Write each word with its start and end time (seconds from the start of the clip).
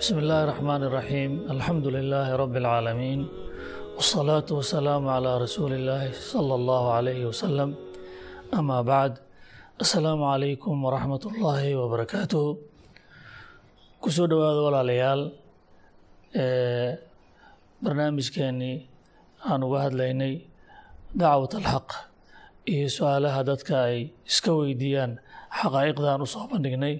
بسم 0.00 0.18
الله 0.18 0.40
الرحمن 0.44 0.82
الرحيم 0.88 1.30
الحمد 1.50 1.86
لله 1.86 2.26
رب 2.36 2.56
العالمين 2.56 3.20
والصلاة 3.96 4.48
والسلام 4.50 5.08
على 5.08 5.30
رسول 5.44 5.72
الله 5.72 6.12
صلى 6.12 6.54
الله 6.54 6.84
عليه 6.92 7.22
وسلم 7.26 7.74
أما 8.54 8.82
بعد 8.82 9.12
السلام 9.80 10.20
عليكم 10.24 10.74
ورحمة 10.84 11.22
الله 11.30 11.62
وبركاته 11.76 12.44
كسو 14.04 14.24
دواad 14.32 14.56
walaalayaal 14.64 15.20
barnaamijkeenii 17.84 18.76
aan 19.50 19.60
uga 19.66 19.78
hadlaynay 19.88 20.34
dacwat 21.20 21.52
alxaq 21.60 21.88
iyo 22.72 22.88
su-aalaha 22.96 23.40
dadka 23.50 23.74
ay 23.88 23.98
iska 24.30 24.50
weydiiyaan 24.56 25.12
xaqaa'iqdan 25.60 26.20
usoo 26.26 26.44
bandhignay 26.52 26.94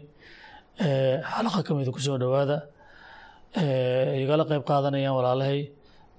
xalaqa 1.33 1.61
ka 1.67 1.73
mida 1.79 1.91
kusoo 1.97 2.19
dhowaada 2.23 2.59
Eh, 3.54 4.24
igala 4.24 4.44
qayb 4.50 4.64
qaadanayaan 4.70 5.16
walaalhay 5.18 5.60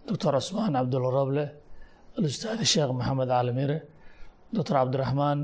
doctor 0.09 0.33
cusmaan 0.37 0.73
cabdulla 0.77 1.11
roble 1.19 1.45
alustaadi 2.19 2.65
sheekh 2.73 2.93
maxamed 2.99 3.29
cali 3.33 3.53
mire 3.59 3.79
doctor 4.55 4.75
cabdiraxmaan 4.79 5.39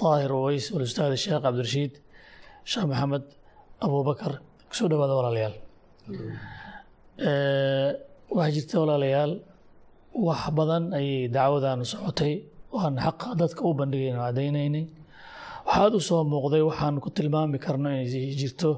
daahir 0.00 0.30
uweys 0.38 0.66
alustaadi 0.76 1.16
sheekh 1.24 1.40
cabdirashiid 1.44 1.92
sheekh 2.70 2.86
maxamed 2.92 3.24
abubakar 3.84 4.32
ku 4.68 4.74
soo 4.78 4.88
dhawaada 4.90 5.14
walaalayaal. 5.18 5.54
Eh, 7.28 7.90
Waxaa 8.36 8.52
jirta 8.54 8.74
walaalayaal 8.82 9.32
wax 10.26 10.42
badan 10.56 10.84
ayay 10.98 11.28
dacwadanu 11.36 11.84
socotay. 11.92 12.34
Waan 12.74 12.94
xaqa 13.04 13.28
dadka 13.40 13.60
u 13.68 13.72
bandhigaynu 13.78 14.20
caddaynaynay 14.26 14.84
waxaad 15.66 15.92
u 15.98 16.00
soo 16.08 16.20
muuqday 16.32 16.62
waxaanu 16.68 16.98
ku 17.04 17.08
tilmaami 17.16 17.58
karno 17.64 17.88
inay 17.88 18.06
jirto 18.40 18.70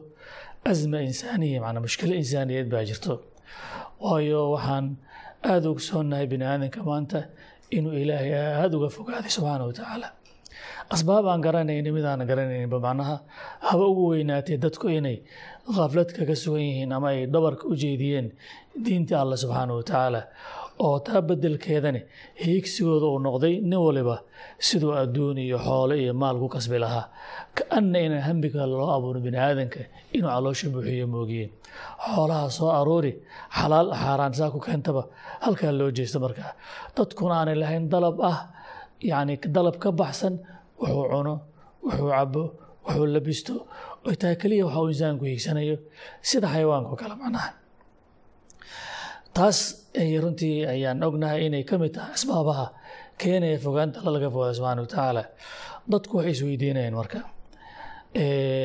asma 0.64 0.98
insaaniya 1.08 1.60
macnaa 1.64 1.82
mushkilo 1.86 2.14
insaaniyeed 2.22 2.68
baa 2.72 2.84
jirto 2.90 3.14
waayo 4.04 4.40
waxaan 4.54 4.86
aada 5.50 5.66
uga 5.72 5.82
soonahay 5.88 6.26
bini 6.32 6.44
aadanka 6.44 6.80
maanta 6.90 7.18
inuu 7.76 7.94
ilaahay 8.02 8.32
aada 8.62 8.74
uga 8.78 8.88
fogaaday 8.96 9.30
subxaana 9.36 9.64
wa 9.68 9.72
tacaala 9.78 10.08
asbaab 10.94 11.24
aan 11.32 11.40
garanayni 11.46 11.90
mid 11.96 12.04
aan 12.10 12.22
garanayninba 12.30 12.78
macnaha 12.86 13.16
haba 13.68 13.84
ugu 13.92 14.02
weynaatee 14.12 14.58
dadku 14.64 14.86
inay 14.98 15.16
khaflad 15.76 16.08
kaga 16.16 16.34
sugan 16.42 16.62
yihiin 16.68 16.92
ama 16.96 17.08
ay 17.14 17.20
dhabarka 17.34 17.64
u 17.72 17.74
jeediyeen 17.82 18.28
diinta 18.84 19.14
allah 19.22 19.36
subxaana 19.42 19.72
wa 19.78 19.82
tacaala 19.90 20.20
oo 20.84 20.96
taa 21.06 21.20
bedelkeedani 21.28 22.00
hiigsigooda 22.42 23.06
uu 23.12 23.18
noqday 23.26 23.54
nin 23.70 23.80
waliba 23.86 24.16
siduu 24.66 24.92
adduun 25.02 25.38
iyo 25.46 25.58
xoole 25.66 25.94
iyo 26.02 26.12
maal 26.22 26.36
ku 26.42 26.48
kasbi 26.54 26.78
lahaa. 26.84 27.04
Ka-anna 27.56 27.98
inaan 28.06 28.24
hambiga 28.28 28.62
loo 28.72 28.88
abuurin 28.96 29.22
bini 29.26 29.38
aadanka 29.46 29.80
inuu 30.16 30.30
caloosha 30.34 30.66
buuxiyo 30.74 31.06
moogiye 31.14 31.46
xoolaha 32.12 32.46
soo 32.56 32.70
aroori 32.80 33.12
xalaal 33.58 33.88
xaaraan 34.02 34.34
saa 34.38 34.50
ku 34.54 34.58
keentaba 34.66 35.02
halkaa 35.44 35.72
loo 35.80 35.90
jeesta 35.96 36.18
markaa 36.24 36.52
dadkuna 36.96 37.34
aanay 37.38 37.56
lahayn 37.62 37.84
dalab 37.92 38.16
ah 38.30 38.38
yacni 39.10 39.34
dalab 39.56 39.76
ka 39.82 39.88
baxsan 40.00 40.34
wuxuu 40.80 41.06
cuno 41.12 41.34
wuxuu 41.84 42.08
cabo 42.14 42.42
wuxuu 42.86 43.06
labisto 43.14 43.54
oy 44.06 44.14
taa 44.22 44.34
keliya 44.40 44.64
waxa 44.66 44.80
uu 44.82 44.88
insaanku 44.94 45.24
hiigsanayo. 45.30 45.76
Sida 46.28 46.46
xayawaanka 46.54 46.90
o 46.94 46.96
kale 47.02 47.14
macnaha 47.22 47.48
taas 49.36 49.58
runtii 50.22 50.56
ayaan 50.72 51.02
ognahay 51.08 51.40
inay 51.46 51.64
ka 51.68 51.74
mid 51.82 51.92
tahay 51.96 52.12
asbaabaha 52.18 52.66
keenaya 53.20 53.58
fogaanta 53.66 53.96
alla 54.00 54.10
laga 54.16 54.28
fogaada 54.34 54.54
subxana 54.58 54.80
wa 54.84 54.88
tacaala. 54.92 55.22
Dadku 55.90 56.12
waxay 56.18 56.32
isweydiinayeen 56.36 56.94
marka. 57.00 57.20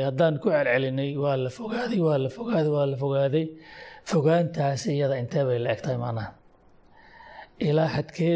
Haddaan 0.08 0.36
ku 0.42 0.48
celcelinay 0.56 1.12
waa 1.24 1.36
la 1.44 1.50
fogaaday 1.58 2.00
waa 2.08 2.18
la 2.24 2.30
fogaaday 2.38 2.72
waa 2.78 2.86
la 2.92 2.98
fogaaday. 3.04 3.46
Fogaantaas 4.12 4.82
iyada 4.94 5.16
intee 5.22 5.44
bay 5.48 5.60
la 5.66 5.70
eg 5.76 5.82
macnaha? 6.04 6.30
Ilaa 7.68 7.90
xadkee 7.96 8.36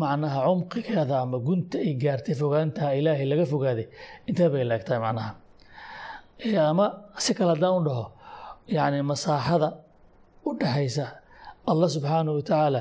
macnaha 0.00 0.38
cumqigeeda 0.46 1.16
ama 1.24 1.38
gunta 1.46 1.78
ay 1.86 1.92
gaartay 2.02 2.34
fogaantaha 2.42 2.90
ilaahay 2.98 3.26
laga 3.32 3.44
fogaaday? 3.52 3.86
Intee 4.28 4.48
bay 4.52 4.64
la 4.70 4.74
eg 4.78 4.84
macnaha? 5.06 5.30
Ama 6.70 6.86
si 7.24 7.34
kale 7.34 7.50
haddaan 7.54 7.74
u 7.78 7.82
dhaho 7.88 8.04
yacni 8.76 9.02
masaaxada 9.10 9.68
u 10.46 10.50
dhaxaysa 10.60 11.06
allah 11.72 11.88
subxaanahu 11.96 12.34
wa 12.38 12.42
tacaala 12.48 12.80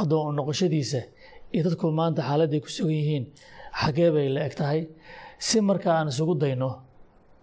addoon 0.00 0.24
u 0.30 0.32
noqoshadiisa 0.38 1.00
iyo 1.54 1.62
dadku 1.66 1.84
maanta 2.00 2.20
xaaladday 2.28 2.60
ku 2.64 2.68
sugan 2.76 2.96
yihiin 3.00 3.24
xaggee 3.80 4.10
bay 4.14 4.26
la 4.34 4.40
eg 4.48 4.54
tahay. 4.60 4.80
Si 5.46 5.56
marka 5.68 5.88
aan 5.98 6.08
isugu 6.12 6.34
dayno 6.42 6.70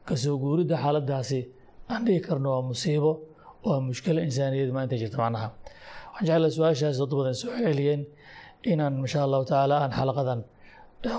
ka 0.07 0.13
soo 0.23 0.35
guuridda 0.43 0.75
xaaladdaasi 0.83 1.39
aan 1.91 2.01
dhihi 2.05 2.19
karno 2.27 2.47
waa 2.55 2.63
musiibo 2.69 3.11
waa 3.65 3.79
mushkilo 3.87 4.19
insaaniyeed 4.27 4.71
maanta 4.77 4.95
jirta 5.01 5.17
macnaha. 5.23 5.47
Waxaan 6.13 6.25
jeclaa 6.27 6.51
su'aashaas 6.55 6.97
dad 7.01 7.11
badan 7.19 7.35
soo 7.41 7.51
celiyeen 7.65 8.01
inaan 8.71 8.93
insha 9.03 9.19
allahu 9.27 9.43
tacaala 9.49 9.75
aan 9.83 9.91
xalaqadan 9.99 10.39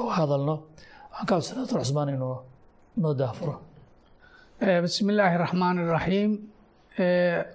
u 0.06 0.08
hadalno. 0.18 0.54
Waxaan 1.12 1.26
ka 1.28 1.34
codsanaa 1.36 1.60
doctor 1.62 1.78
cusmaan 1.84 2.08
inuu 2.16 2.36
noo 3.02 3.12
daafuro 3.20 3.54
bismi 4.84 5.10
illaahi 5.12 5.36
raxmaan 5.44 5.76
iraxiim 5.84 6.30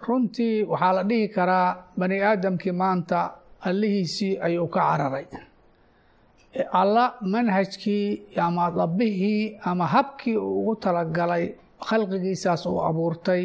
runtii 0.08 0.64
waxaa 0.72 0.94
la 0.98 1.04
dhihi 1.10 1.28
karaa 1.36 1.70
bani 1.98 2.18
aadamkii 2.22 2.72
maanta 2.72 3.20
allihiisii 3.68 4.38
ayuu 4.46 4.68
ka 4.68 4.80
cararay. 4.80 5.26
Alla 6.72 7.14
manhajkii 7.22 8.22
ama 8.38 8.72
dabbihii 8.72 9.60
ama 9.64 9.86
habkii 9.88 10.38
uu 10.38 10.60
ugu 10.62 10.76
talagalay 10.76 11.46
khalqigiisaas 11.88 12.66
uu 12.66 12.80
abuurtay 12.90 13.44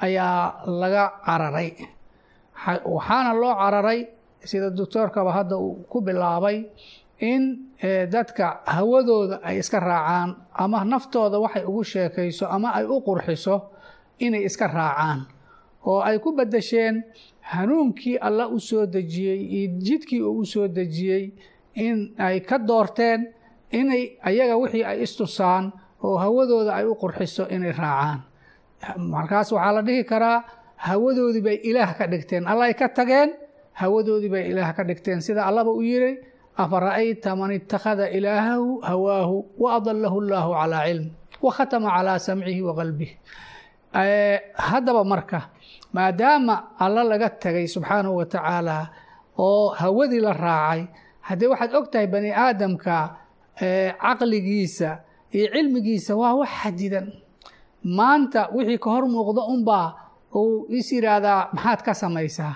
ayaa 0.00 0.62
laga 0.66 1.04
cararay. 1.26 1.70
Waxaana 2.84 3.32
loo 3.40 3.54
cararay 3.54 4.00
sida 4.44 4.70
doctoorkaba 4.70 5.32
hadda 5.32 5.56
uu 5.56 5.74
ku 5.90 6.00
bilaabay 6.00 6.64
in 7.20 7.42
dadka 8.12 8.60
hawadooda 8.66 9.40
ay 9.42 9.58
iska 9.58 9.80
raacaan 9.80 10.36
ama 10.54 10.84
naftooda 10.84 11.38
waxay 11.38 11.64
ugu 11.64 11.84
sheekayso 11.84 12.46
ama 12.46 12.68
ay 12.74 12.84
u 12.84 13.00
qurxiso 13.00 13.56
inay 14.26 14.44
iska 14.48 14.66
raacaan 14.66 15.20
oo 15.86 16.00
ay 16.08 16.18
ku 16.22 16.30
bedesheen 16.38 17.02
hanuunkii 17.52 18.16
alla 18.26 18.44
u 18.48 18.58
soo 18.60 18.86
dejiyey 18.86 19.40
iyo 19.58 19.68
jidkii 19.86 20.22
uu 20.22 20.38
u 20.42 20.44
soo 20.46 20.68
dejiyey 20.68 21.32
in 21.74 22.14
ay 22.18 22.40
ka 22.40 22.58
doorteen 22.58 23.20
inay 23.70 24.04
ayaga 24.22 24.56
wixii 24.62 24.84
ay 24.84 25.02
istusaan 25.02 25.72
oo 26.04 26.16
hawadooda 26.22 26.72
ay 26.78 26.84
u 26.86 26.94
qurxiso 26.94 27.44
inay 27.50 27.72
raacaan. 27.72 28.20
Markaas 28.98 29.52
waxaa 29.54 29.72
la 29.78 29.82
dhihi 29.82 30.04
karaa 30.04 30.38
hawadoodii 30.76 31.40
bay 31.46 31.58
ilaah 31.62 31.94
ka 31.98 32.06
dhigteen. 32.10 32.46
Alla 32.46 32.64
ay 32.66 32.74
ka 32.74 32.88
tageen 32.88 33.30
hawadoodii 33.78 34.28
bay 34.30 34.44
ilaah 34.50 34.74
ka 34.76 34.82
dhigteen. 34.84 35.20
Sida 35.22 35.46
allaba 35.46 35.70
u 35.70 35.82
yiri 35.82 36.18
afara'ayta 36.58 37.36
man 37.38 37.50
ittakhada 37.54 38.10
ilaahahu 38.10 38.80
hawaahu 38.82 39.36
wa 39.58 39.68
adalahu 39.78 40.18
llaahu 40.26 40.50
calaa 40.58 40.84
cilm 40.90 41.06
wa 41.42 41.50
khatama 41.54 41.88
calaa 41.96 42.18
samcihi 42.18 42.62
wa 42.62 42.74
qalbih 42.74 43.10
haddaba 43.92 45.04
marka 45.04 45.40
maadaama 45.92 46.54
alla 46.78 47.04
laga 47.04 47.28
tagay 47.30 47.66
subxaanahu 47.68 48.16
wa 48.16 48.24
tacaala 48.26 48.88
oo 49.38 49.68
hawadii 49.68 50.20
la 50.20 50.32
raacay 50.32 50.86
haddee 51.20 51.46
waxaad 51.52 51.74
og 51.74 51.90
tahay 51.92 52.06
bani 52.06 52.30
aadamka 52.32 53.16
caqligiisa 54.00 54.90
iyo 55.32 55.46
cilmigiisa 55.52 56.16
waa 56.16 56.34
wax 56.40 56.50
xadidan. 56.62 57.06
Maanta 57.84 58.48
wixii 58.54 58.78
ka 58.78 58.90
hor 58.90 59.04
muuqda 59.08 59.42
unbaa 59.52 59.88
uu 60.34 60.66
is 60.68 60.92
yidhaahdaa 60.92 61.48
maxaad 61.52 61.80
ka 61.82 61.92
samaysaa? 61.94 62.54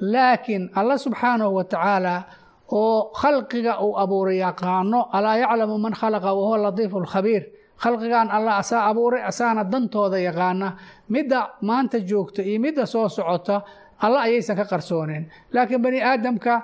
Laakiin 0.00 0.70
alla 0.74 0.98
subxaanahu 0.98 1.54
wa 1.58 1.64
tacaala 1.64 2.24
oo 2.72 3.10
khalqiga 3.20 3.80
uu 3.84 3.96
abuuray 3.98 4.38
yaqaano 4.38 5.08
alaa 5.12 5.36
yaclamu 5.36 5.78
man 5.78 5.92
khalaqa 5.92 6.32
wahuwa 6.34 6.58
latiifu 6.70 7.00
lkhabiir 7.04 7.42
khalqigan 7.82 8.28
alla 8.36 8.52
asaa 8.62 8.82
abuuray 8.90 9.22
asaana 9.30 9.62
dantooda 9.72 10.18
yaqaana 10.28 10.68
midda 11.14 11.40
maanta 11.68 11.98
joogta 12.10 12.42
iyo 12.50 12.58
midda 12.64 12.84
soo 12.92 13.08
socota 13.08 13.56
alla 14.04 14.18
ayaysan 14.26 14.56
ka 14.60 14.64
qarsooneen 14.72 15.24
laakiin 15.54 15.82
bani 15.84 15.98
aadamka 16.10 16.54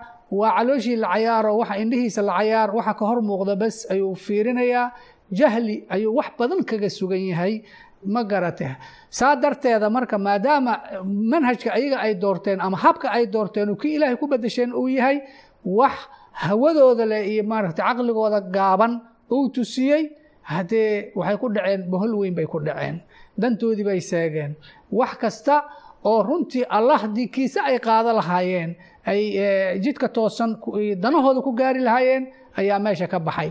waa 0.40 0.52
calooshii 0.58 0.96
la 1.02 1.08
cayaaro 1.14 1.52
waxa 1.60 1.74
indhihiisa 1.82 2.22
la 2.28 2.32
cayaar 2.38 2.68
waxa 2.78 2.94
ka 2.98 3.04
hor 3.08 3.20
muuqda 3.28 3.54
bas 3.62 3.76
ayuu 3.92 4.14
fiirinayaa 4.26 4.86
jahli 5.38 5.76
ayuu 5.94 6.12
wax 6.18 6.28
badan 6.38 6.60
kaga 6.70 6.88
sugan 6.98 7.22
yahay 7.32 7.54
ma 8.14 8.22
garate. 8.30 8.68
Saa 9.18 9.34
darteeda 9.42 9.88
marka 9.90 10.16
maadaama 10.26 10.72
manhajka 11.32 11.68
ayaga 11.78 11.98
ay 12.06 12.14
doorteen 12.22 12.60
ama 12.66 12.76
habka 12.84 13.06
ay 13.16 13.24
doorteen 13.34 13.68
uu 13.72 13.76
kii 13.82 13.94
ilaahay 13.96 14.16
ku 14.20 14.26
bedesheen 14.32 14.70
uu 14.80 14.88
yahay 14.98 15.16
wax 15.64 15.94
hawadooda 16.42 17.04
leh 17.10 17.22
iyo 17.32 17.42
maaragtay 17.50 17.84
caqligooda 17.88 18.40
gaaban 18.56 18.92
uu 19.32 19.48
tusiyey 19.54 20.02
haddee 20.52 21.12
waxay 21.18 21.36
ku 21.42 21.46
dhaceen 21.54 21.80
bohol 21.90 22.12
weyn 22.20 22.34
bay 22.38 22.46
ku 22.52 22.58
dhaceen. 22.66 22.96
Dantoodii 23.40 23.84
bay 23.84 24.00
seegeen. 24.00 24.52
Wax 24.98 25.12
kasta 25.22 25.56
oo 26.04 26.22
runtii 26.22 26.64
allah 26.76 27.00
kiise 27.34 27.60
ay 27.68 27.78
qaado 27.86 28.12
lahaayeen 28.18 28.70
ay 29.10 29.20
jidka 29.84 30.08
toosan 30.08 30.50
danahooda 31.02 31.40
ku 31.46 31.52
gaari 31.60 31.80
lahaayeen 31.88 32.24
ayaa 32.56 32.78
meesha 32.78 33.06
ka 33.12 33.18
baxay. 33.18 33.50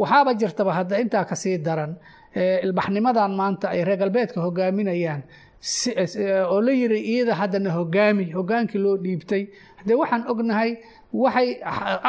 Waxaaba 0.00 0.34
jirtaba 0.40 0.72
hadda 0.78 1.00
intaa 1.02 1.24
ka 1.24 1.34
sii 1.42 1.58
daran 1.58 1.96
ilbaxnimadan 2.36 3.32
maanta 3.40 3.68
ay 3.74 3.84
reer 3.84 3.98
galbeedka 3.98 4.40
hogaaminayaan 4.40 5.22
oo 6.52 6.60
la 6.60 6.72
yiri 6.72 7.00
iyada 7.12 7.34
haddana 7.34 7.70
hogaami 7.78 8.30
hogaankii 8.36 8.78
loo 8.84 8.96
dhiibtay. 9.04 9.42
Haddee 9.80 9.96
waxaan 10.02 10.22
ognahay 10.28 10.70
waxay 11.22 11.48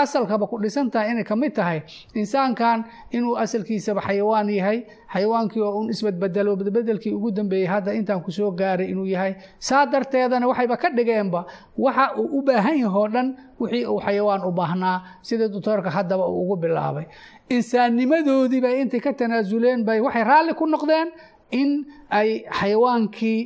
asalkaba 0.03 0.45
ku 0.51 0.55
dhisan 0.63 0.89
tahay 0.93 1.11
inay 1.11 1.23
ka 1.23 1.35
mid 1.35 1.53
tahay 1.55 1.79
insaankan 2.21 2.83
inuu 3.15 3.35
asalkiisaba 3.43 4.01
xayawaan 4.07 4.49
yahay 4.59 4.79
xayawaankii 5.13 5.61
oo 5.67 5.79
un 5.81 5.89
isbadbedelo 5.93 6.55
bedbedelkii 6.59 7.13
ugu 7.17 7.31
dambeeyey 7.31 7.67
hadda 7.73 7.93
intaan 7.99 8.21
ku 8.25 8.31
soo 8.31 8.51
gaaray 8.51 8.87
inuu 8.91 9.05
yahay. 9.05 9.33
Saa 9.59 9.85
darteedana 9.85 10.47
waxayba 10.47 10.75
ka 10.77 10.89
dhigeenba 10.97 11.45
waxa 11.77 12.05
uu 12.19 12.39
u 12.39 12.41
baahan 12.47 12.77
yahay 12.83 13.07
dhan 13.13 13.27
wixii 13.59 13.85
uu 13.91 13.99
xayawaan 14.05 14.41
u 14.49 14.51
baahnaa 14.51 14.97
sida 15.21 15.47
doctoorka 15.47 15.89
haddaba 15.89 16.25
uu 16.27 16.41
ugu 16.43 16.55
bilaabay. 16.61 17.05
Insaannimadoodii 17.49 18.61
bay 18.61 18.81
intay 18.81 18.99
ka 18.99 19.13
tanaasuleen 19.13 19.85
bay 19.87 19.99
waxay 20.01 20.23
raalli 20.23 20.53
ku 20.59 20.65
noqdeen 20.67 21.07
in 21.51 21.85
ay 22.09 22.43
xayawaankii 22.59 23.39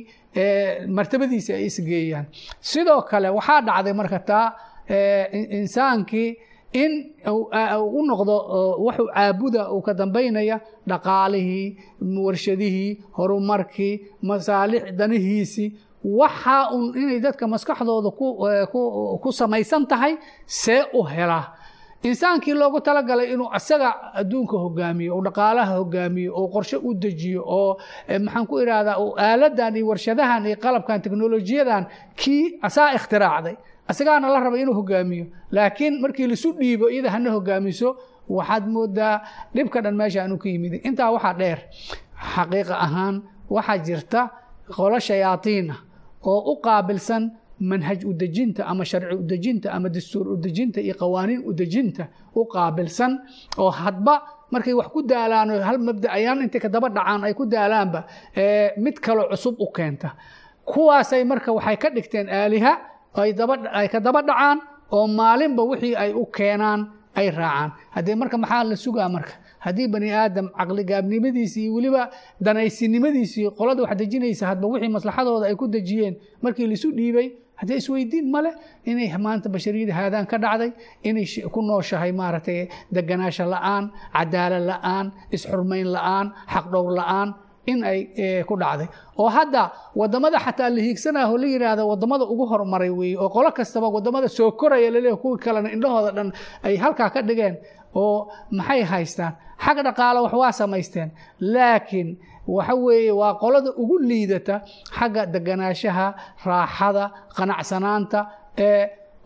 martabadiisa 0.96 1.54
ay 1.54 1.66
isgeeyaan 1.70 2.26
sidoo 2.60 3.02
kale 3.10 3.28
waxaa 3.38 3.60
dhacday 3.68 3.92
marka 4.00 4.18
taa 4.30 4.46
insaankii 5.60 6.36
in 6.72 6.92
u 7.96 8.00
noqdo 8.06 8.34
waxuu 8.86 9.08
caabuda 9.14 9.70
uu 9.72 9.80
ka 9.82 9.94
dambaynaya 9.94 10.60
dhaqaalihii 10.88 11.76
warshadihii 12.24 12.90
horumarkii 13.18 13.94
masaalix 14.22 14.82
danihiisii 14.98 15.68
waxaa 16.04 16.70
un 16.74 16.84
inay 16.96 17.20
dadka 17.20 17.46
maskaxdooda 17.46 18.10
ku 19.22 19.30
samaysan 19.32 19.86
tahay 19.86 20.16
see 20.46 20.82
u 20.94 21.02
helaa 21.04 21.44
insaankii 22.02 22.54
loogu 22.54 22.80
talagalay 22.80 23.32
inuu 23.32 23.48
asaga 23.52 23.90
adduunka 24.20 24.56
hogaamiyo 24.58 25.16
uu 25.16 25.22
dhaqaalaha 25.26 25.74
hogaamiyo 25.80 26.32
oo 26.40 26.48
qorshe 26.54 26.76
u 26.76 26.94
dejiyo 26.94 27.42
oo 27.46 27.78
maxaan 28.24 28.46
ku 28.46 28.58
ihahdaa 28.60 28.96
aaladan 29.18 29.76
iyo 29.76 29.86
warshadahan 29.86 30.46
iyo 30.46 30.56
qalabkan 30.56 31.02
teknolojiyadan 31.02 31.86
kii 32.16 32.58
asaa 32.62 32.92
ikhtiraacday 32.98 33.56
asagaana 33.88 34.28
la 34.32 34.40
raba 34.40 34.58
inuu 34.58 34.74
hogaamiyo 34.74 35.26
laakiin 35.50 36.00
markii 36.02 36.26
lisu 36.26 36.52
dhiibo 36.58 36.90
iyada 36.90 37.10
hana 37.10 37.30
hogaamiso 37.30 37.96
waxaad 38.28 38.66
moodaa 38.66 39.20
dhibka 39.54 39.80
dhan 39.84 39.94
meesha 39.96 40.24
anu 40.24 40.38
ka 40.38 40.48
yimid. 40.48 40.74
Intaa 40.88 41.10
waxaa 41.14 41.34
dheer 41.38 41.58
xaqiiqa 42.34 42.74
ahaan 42.86 43.22
waxaa 43.50 43.78
jirta 43.78 44.20
qolo 44.76 44.98
shayaadiina 44.98 45.74
oo 46.26 46.40
u 46.52 46.56
qaabilsan 46.64 47.30
manhaj 47.70 48.00
udejinta 48.10 48.62
ama 48.66 48.84
sharci 48.84 49.14
udejinta 49.22 49.68
ama 49.76 49.88
dastuur 49.88 50.26
udejinta 50.36 50.78
iyo 50.80 50.94
qawaaniin 51.00 51.42
udejinta 51.50 52.04
u 52.34 52.42
qaabilsan 52.52 53.12
oo 53.62 53.70
hadba 53.70 54.14
markay 54.52 54.74
wax 54.74 54.88
ku 54.94 55.00
daalaan 55.02 55.50
oo 55.54 55.60
hal 55.68 55.78
mabda'ayaan 55.78 56.42
intay 56.44 56.60
kadaba 56.60 56.88
dhacaan 56.96 57.24
ay 57.24 57.34
ku 57.38 57.44
daalaanba 57.46 58.00
mid 58.84 58.96
kaloo 59.00 59.28
cusub 59.32 59.54
u 59.58 59.66
keenta. 59.76 60.08
Kuwaasay 60.64 61.24
marka 61.24 61.50
waxay 61.56 61.76
ka 61.82 61.88
dhigteen 61.94 62.28
aaliha 62.28 62.72
ay 63.78 63.88
ka 63.88 63.98
daba 64.00 64.20
dhacaan 64.22 64.58
oo 64.92 65.06
maalinba 65.06 65.62
wixii 65.70 65.94
ay 65.96 66.10
u 66.12 66.26
keenaan 66.26 66.80
ay 67.16 67.30
raacaan. 67.30 67.70
Haddee 67.94 68.14
marka 68.16 68.36
maxaa 68.38 68.64
la 68.64 68.76
sugaa 68.76 69.08
marka? 69.08 69.34
Haddii 69.64 69.88
bani 69.88 70.10
aadam 70.12 70.46
caqligaabnimadiisii 70.58 71.64
iyo 71.68 71.74
weliba 71.76 72.10
danaysinimadiisii 72.40 73.50
qolada 73.58 73.82
wax 73.82 73.96
dejinaysa 73.98 74.46
hadba 74.50 74.66
wixii 74.68 74.88
maslaxadooda 74.92 75.46
ay 75.46 75.54
ku 75.56 75.66
dejiyeen 75.68 76.14
markii 76.42 76.66
laisu 76.66 76.90
dhiibay 76.92 77.28
haddee 77.62 77.78
isweydiin 77.82 78.26
male 78.34 78.50
inay 78.90 79.08
maanta 79.26 79.48
bashariyada 79.54 79.94
haadaan 79.98 80.26
ka 80.32 80.36
dhacday 80.44 80.70
inay 81.08 81.24
ku 81.54 81.60
nooshahay 81.62 82.10
maaragtay 82.20 82.58
deganaasho 82.96 83.46
la'aan 83.54 83.84
cadaalad 84.16 84.64
la'aan 84.72 85.06
isxurmayn 85.36 85.86
la'aan 85.96 86.26
xaqdhowr 86.54 86.92
la'aan 87.00 87.28
in 87.70 87.78
ay 87.86 87.98
ku 88.48 88.54
dhacday. 88.58 88.88
Oo 89.22 89.28
hadda 89.36 89.62
waddamada 90.00 90.38
xataa 90.46 90.70
la 90.74 90.80
hiigsanaho 90.86 91.34
la 91.42 91.46
yidhaahdo 91.54 91.82
waddamada 91.90 92.24
ugu 92.32 92.44
horumaray 92.50 92.90
weeye 92.90 93.16
oo 93.22 93.28
qolo 93.36 93.50
kastaba 93.58 93.86
waddamada 93.96 94.26
soo 94.28 94.50
koraya 94.60 94.90
laleeyahy 94.94 95.20
kuwii 95.22 95.38
kalena 95.44 95.68
indhahooda 95.76 96.10
dhan 96.16 96.28
ay 96.66 96.74
halkaa 96.82 97.10
ka 97.14 97.20
dhigeen 97.28 97.54
oo 97.94 98.26
maxay 98.50 98.82
haystaan? 98.92 99.32
Xag 99.64 99.78
dhaqaalo 99.86 100.18
wax 100.26 100.34
waa 100.42 100.52
samaysteen 100.60 101.08
laakiin 101.54 102.08
waxa 102.46 102.74
weeye 102.74 103.12
waa 103.20 103.34
qolada 103.42 103.70
ugu 103.82 103.98
liidata 103.98 104.62
xagga 104.98 105.26
deganaashaha 105.34 106.06
raaxada 106.46 107.04
qanacsanaanta 107.36 108.20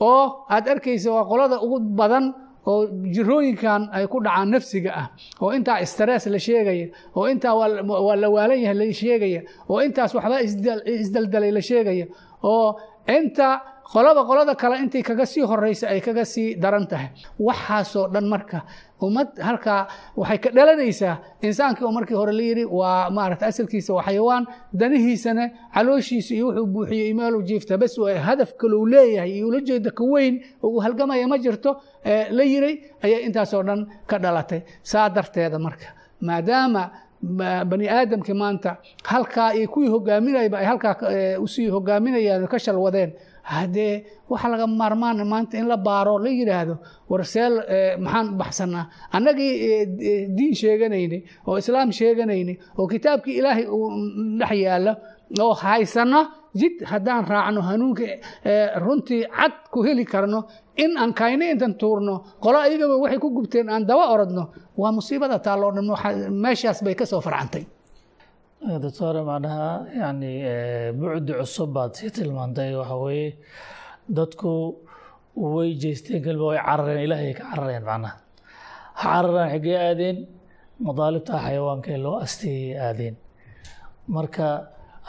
oo 0.01 0.25
aad 0.55 0.67
arkaysa 0.69 1.09
waa 1.17 1.25
qolada 1.31 1.57
ugu 1.65 1.79
badan 2.01 2.25
oo 2.67 2.87
jirooyinkan 3.15 3.83
ay 3.97 4.05
ku 4.13 4.19
dhacaan 4.25 4.51
nafsiga 4.51 4.91
ah. 5.01 5.07
Oo 5.43 5.51
intaa 5.57 5.79
stress 5.87 6.27
la 6.27 6.39
sheegaya 6.39 6.87
oo 7.17 7.27
intaa 7.33 7.55
waa 7.55 8.17
la 8.23 8.29
waalan 8.37 8.59
yahay 8.65 8.75
la 8.75 8.87
sheegaya 8.93 9.41
oo 9.71 9.81
intaas 9.87 10.13
waxba 10.15 10.37
isdaldalay 11.03 11.51
la 11.57 11.63
sheegaya. 11.63 12.07
Oo 12.43 12.77
inta 13.17 13.49
qolaba 13.93 14.23
qolada 14.29 14.55
kale 14.61 14.77
intii 14.83 15.03
kaga 15.09 15.25
sii 15.33 15.45
horeysa 15.51 15.87
ay 15.95 16.01
kaga 16.07 16.25
sii 16.25 16.57
daran 16.63 16.87
tahay. 16.91 17.09
Waxaasoo 17.47 18.09
dhan 18.15 18.27
marka 18.33 18.59
ummad 19.03 19.29
halkaa 19.49 19.87
waxay 20.17 20.39
ka 20.39 20.51
dhalanaysaa 20.57 21.15
insaankii 21.43 21.85
oo 21.87 21.93
markii 21.93 22.15
hore 22.17 22.33
la 22.33 22.43
yidhi 22.43 22.65
waa 22.65 23.11
maarata 23.11 23.47
asalkiisa 23.47 23.95
waa 23.95 24.03
xayawaan 24.09 24.47
danihiisana 24.73 25.45
calooshiisa 25.75 26.35
iyo 26.35 26.47
wuxuu 26.49 26.67
buuxiyey 26.67 27.09
imaalu 27.11 27.43
jiifta 27.43 27.79
bas 27.79 27.95
hadaf 28.29 28.53
kalou 28.61 28.87
leeyahay 28.87 29.31
iyo 29.37 29.49
ula 29.49 29.61
jeeda 29.61 29.91
ka 29.91 30.05
weyn 30.05 30.41
oo 30.63 30.69
uu 30.71 30.81
halgamaya 30.81 31.29
ma 31.29 31.39
jirto 31.39 31.71
la 32.37 32.43
yiray 32.45 32.75
ayay 33.05 33.21
intaasoo 33.27 33.63
dhan 33.63 33.87
ka 34.07 34.19
dhalatay. 34.19 34.61
Saa 34.83 35.09
darteeda 35.09 35.59
marka 35.59 35.87
maadaama 36.21 36.91
bani 37.71 37.89
aadamkii 37.89 38.35
maanta 38.35 38.77
halkaa 39.05 39.53
iyo 39.55 39.69
kuwii 39.69 39.89
hogaaminayba 39.89 40.59
ay 40.59 40.65
halkaa 40.67 40.95
u 41.41 41.47
sii 41.49 41.69
hogaaminayaan 41.69 42.47
ka 42.49 42.59
shalwadeen 42.59 43.13
haddee 43.55 43.95
waxa 44.31 44.49
laga 44.53 44.67
maarmaan 44.81 45.19
maanta 45.33 45.55
in 45.61 45.67
la 45.73 45.77
baaro 45.87 46.15
la 46.25 46.31
yidhaahdo 46.39 46.75
war 47.11 47.23
seel 47.35 47.55
maxaan 48.05 48.29
baxsanaa? 48.41 48.85
Annagii 49.17 49.53
diin 50.37 50.55
sheeganaynay 50.61 51.21
oo 51.49 51.57
islaam 51.63 51.89
sheeganaynay 51.99 52.57
oo 52.79 52.87
kitaabkii 52.93 53.37
ilaahay 53.41 53.67
uu 53.77 53.87
dhex 54.41 54.53
yaalla 54.67 54.93
oo 55.45 55.55
haysana 55.63 56.21
jid 56.61 56.77
haddaan 56.91 57.25
raacno 57.33 57.61
hanuunka 57.69 58.05
runtii 58.85 59.23
cad 59.37 59.55
ku 59.73 59.79
heli 59.87 60.05
karno 60.13 60.41
in 60.85 60.93
aan 61.03 61.13
kayno 61.21 61.45
intan 61.53 61.75
tuurno 61.81 62.15
qolo 62.45 62.59
ayagaba 62.67 62.97
waxay 63.03 63.19
ku 63.25 63.29
gubteen 63.37 63.69
aan 63.69 63.85
daba 63.89 64.05
orodno 64.15 64.43
waa 64.81 64.93
musiibada 64.97 65.39
taalloo 65.47 65.73
dhan 65.77 65.87
meeshaas 66.45 66.79
bay 66.85 66.95
ka 67.01 67.05
soo 67.07 67.21
farcantay 67.27 67.65
doctor 68.67 69.15
macnaha 69.31 69.87
yani 70.01 70.33
bucdi 71.01 71.33
cusub 71.41 71.71
baad 71.77 71.93
sii 71.99 72.11
tilmaantay 72.17 72.71
waxa 72.81 72.97
weeye 73.05 73.29
dadku 74.19 74.53
way 75.55 75.69
jeesteen 75.83 76.21
kelma 76.27 76.47
way 76.51 76.59
carareen 76.67 77.01
ilaahay 77.07 77.33
ka 77.39 77.45
carareen 77.53 77.85
macnaha. 77.91 78.15
Ha 79.01 79.07
cararaan 79.15 79.49
xaggee 79.55 79.77
aadeen 79.89 80.17
madaalibta 80.87 81.35
xayawaanka 81.47 81.89
ee 81.95 82.01
loo 82.05 82.17
asteeyay 82.25 82.75
aadeen. 82.89 83.15
Marka 84.15 84.47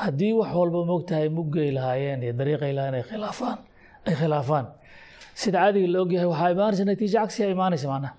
haddii 0.01 0.33
wax 0.39 0.51
walba 0.59 0.79
mogtahay 0.91 1.27
muggay 1.37 1.69
lahaayeen 1.77 2.19
iyo 2.23 2.33
dariiqay 2.39 2.71
lahaayeen 2.77 2.99
ay 3.01 3.05
khilaafaan 3.09 3.57
ay 4.07 4.15
khilaafaan. 4.21 4.65
Sida 5.41 5.57
caadiga 5.63 5.87
la 5.93 5.99
ogyahay 6.03 6.27
waxaa 6.33 6.49
imaanaysa 6.55 6.83
natiijo 6.89 7.17
cagsiya 7.23 7.47
imaanaysa 7.55 7.87
macnaha 7.93 8.13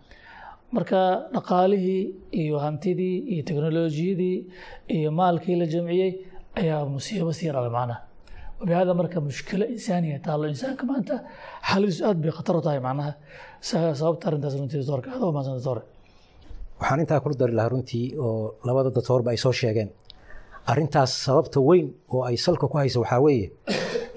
marka 0.76 1.00
dhaqaalihii 1.34 2.02
iyo 2.42 2.56
hantidii 2.64 3.16
iyo 3.32 3.42
teknolojiyadii 3.48 4.36
iyo 4.96 5.10
maalkii 5.18 5.56
la 5.60 5.66
jamciyey 5.72 6.10
ayaa 6.60 6.84
musiibo 6.94 7.32
sii 7.38 7.50
rabay 7.56 7.70
macnaha. 7.78 8.00
Wabihada 8.60 8.92
marka 9.00 9.18
mushkilo 9.26 9.64
insaaniya 9.74 10.18
taallo 10.26 10.46
insaanka 10.52 10.82
maanta 10.90 11.14
xaaladiisu 11.68 12.02
aad 12.08 12.18
bay 12.22 12.30
khatar 12.36 12.56
u 12.56 12.60
tahay 12.66 12.80
macnaha. 12.88 13.12
Sababta 14.00 14.24
arrintaas 14.28 14.54
runtii 14.60 14.78
doctorka 14.82 15.08
aad 15.14 15.22
u 15.22 15.32
mahadsan 15.36 15.82
waxaan 16.80 17.00
intaa 17.02 17.20
kula 17.22 17.34
dari 17.40 17.52
lahaa 17.58 17.72
runtii 17.74 18.06
oo 18.24 18.54
labada 18.66 18.90
doctorba 18.96 19.30
ay 19.30 19.38
soo 19.44 19.52
sheegeen. 19.60 19.90
Arrintaas 20.70 21.10
sababta 21.24 21.58
weyn 21.68 21.86
oo 22.14 22.22
ay 22.28 22.36
salka 22.36 22.66
ku 22.70 22.76
haysa 22.78 22.98
waxaa 23.02 23.20
weeye 23.26 23.46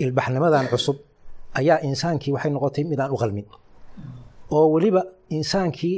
ilbaxnimadan 0.04 0.68
cusub 0.72 0.98
ayaa 1.60 1.78
insaankii 1.88 2.32
waxay 2.36 2.52
noqotay 2.56 2.84
mid 2.92 3.00
aan 3.00 3.12
u 3.16 3.18
qalmin. 3.22 3.46
Oo 4.56 4.66
weliba 4.74 5.02
insaankii 5.38 5.96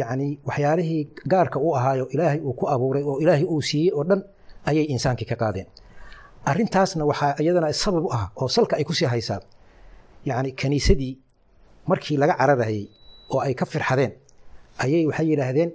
yacni 0.00 0.38
waxyaalihii 0.48 1.02
gaarka 1.32 1.58
u 1.60 1.74
ahaayo 1.76 2.04
ilaahay 2.14 2.40
uu 2.40 2.52
ku 2.52 2.64
abuuray 2.74 3.02
oo 3.02 3.18
ilaahay 3.22 3.44
uu 3.44 3.62
siiyey 3.62 3.92
oo 3.96 4.04
dhan 4.04 4.20
ayay 4.68 4.84
insaankii 4.94 5.26
ka 5.30 5.36
qaadeen. 5.36 5.66
Arrintaasna 6.44 7.04
waxaa 7.10 7.34
iyadana 7.42 7.72
sabab 7.72 8.04
u 8.04 8.10
ah 8.12 8.30
oo 8.36 8.48
salka 8.48 8.76
ay 8.76 8.84
ku 8.84 8.92
sii 8.94 9.06
haysaa 9.06 9.40
yacni 10.24 10.52
kaniisadii 10.52 11.14
markii 11.86 12.16
laga 12.16 12.34
cararayay 12.40 12.88
oo 13.30 13.40
ay 13.40 13.54
ka 13.54 13.64
firxadeen 13.66 14.12
ayay 14.78 15.06
waxay 15.06 15.26
yidhaahdeen 15.30 15.70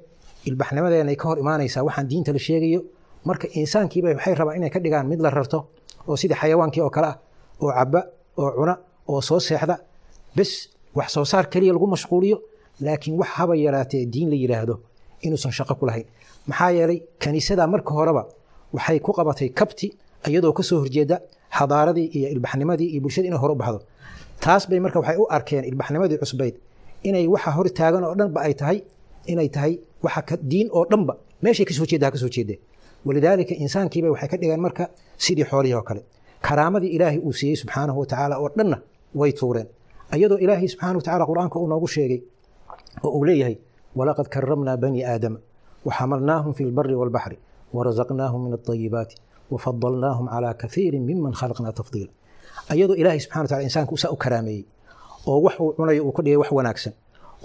ilbaxnimadeena 0.46 1.10
ay 1.10 1.16
ka 1.16 1.26
hor 1.30 1.38
imaanaysaa 1.40 1.84
waxaan 1.88 2.08
diinta 2.10 2.32
la 2.34 2.40
sheegayo. 2.40 2.82
Marka 3.26 3.48
insaankiiba 3.54 4.10
waxay 4.18 4.34
rabaan 4.36 4.58
inay 4.58 4.70
ka 4.70 4.80
dhigaan 4.80 5.08
mid 5.08 5.20
la 5.22 5.30
rarto 5.30 5.60
oo 6.08 6.16
sidii 6.18 6.36
xayawaankii 6.42 6.82
oo 6.84 6.90
kale 6.90 7.08
ah 7.08 7.18
oo 7.62 7.72
cabba 7.78 8.02
oo 8.38 8.52
cuna 8.58 8.74
oo 9.08 9.22
soo 9.22 9.40
seexda 9.40 9.76
bes 10.36 10.52
wax 10.96 11.10
soo 11.16 11.26
saar 11.26 11.46
keliya 11.50 11.74
lagu 11.74 11.88
mashquuliyo 11.88 12.38
laakiin 12.86 13.16
wax 13.20 13.30
haba 13.38 13.54
yaraatee 13.56 14.06
diin 14.14 14.30
la 14.30 14.36
yidhaahdo 14.44 14.76
inuusan 15.26 15.52
shaqo 15.58 15.74
ku 15.80 15.86
maxaa 16.50 16.72
yeelay 16.78 17.00
kaniisada 17.24 17.64
marka 17.74 17.92
horeba 17.98 18.24
waxay 18.76 19.00
ku 19.06 19.12
qabatay 19.18 19.50
kabti 19.60 19.88
iyadoo 20.30 20.54
ka 20.58 20.64
horjeeda 20.82 21.16
xadaaradii 21.58 22.08
iyo 22.18 22.28
ilbaxnimadii 22.36 22.90
iyo 22.94 23.02
bulshada 23.04 23.28
inay 23.28 23.40
hore 23.44 23.54
u 23.54 23.58
taas 24.44 24.64
bay 24.70 24.80
marka 24.86 25.00
waxay 25.02 25.18
u 25.24 25.26
arkeen 25.38 25.64
ilbaxnimadii 25.72 26.18
cusbayd 26.24 26.56
inay 27.04 27.26
waxa 27.34 27.52
hor 27.58 27.68
taagan 27.80 28.04
oo 28.04 28.16
dhanba 28.20 28.40
ay 28.48 28.54
tahay 28.62 28.78
inay 29.32 29.50
tahay 29.56 29.74
waxa 30.06 30.22
diin 30.52 30.68
oo 30.78 30.86
dhanba 30.92 31.14
meeshay 31.44 31.66
ka 31.70 31.74
soo 31.74 31.86
jeeda 31.92 32.12
ka 32.12 32.18
soo 32.18 32.30
jeede. 32.36 32.56
Walidaalika 33.06 33.54
insaankiiba 33.64 34.08
waxay 34.14 34.30
ka 34.32 34.38
dhigeen 34.42 34.62
marka 34.68 34.84
sidii 35.18 35.46
xoolihii 35.50 35.76
oo 35.80 35.82
kale. 35.90 36.02
Karaamadii 36.42 36.92
ilaahay 36.96 37.20
uu 37.28 37.34
siiyey 37.40 37.56
subxaanahu 37.62 38.00
watacaala 38.04 38.36
oo 38.44 38.50
dhanna 38.58 38.78
way 39.20 39.32
tuureen. 39.40 39.68
Iyadoo 40.16 40.38
ilaahay 40.46 40.68
subxaana 40.74 40.98
watacaala 41.00 41.26
qur'aanka 41.30 41.56
uu 41.62 41.68
noogu 41.72 41.88
sheegay 41.88 42.20
oo 43.06 43.10
uu 43.18 43.26
leeyahay 43.28 43.56
walaqad 43.98 44.28
karamnaa 44.34 44.78
bani 44.84 45.00
aadama 45.12 45.40
waxamalnaahum 45.88 46.52
fi 46.58 46.64
lbari 46.70 46.96
walbaxri 47.02 47.38
warazaqnaahum 47.76 48.40
min 48.46 48.54
alayibaati 48.68 49.16
wafadalnaahum 49.54 50.26
calaa 50.34 50.54
kaiirin 50.62 51.04
miman 51.10 51.34
khalaqnaa 51.40 51.72
tafdiila. 51.80 52.12
Ayadoo 52.72 52.96
ilaahay 53.02 53.20
subxana 53.24 53.44
wataala 53.46 53.64
insaanka 53.68 53.92
usaa 53.98 54.12
u 54.12 54.16
karaameeyey 54.24 54.64
oo 55.30 55.38
wax 55.46 55.56
cunayo 55.78 56.02
uu 56.08 56.12
ka 56.18 56.22
dhigay 56.24 56.38
wax 56.42 56.50
wanaagsan 56.58 56.94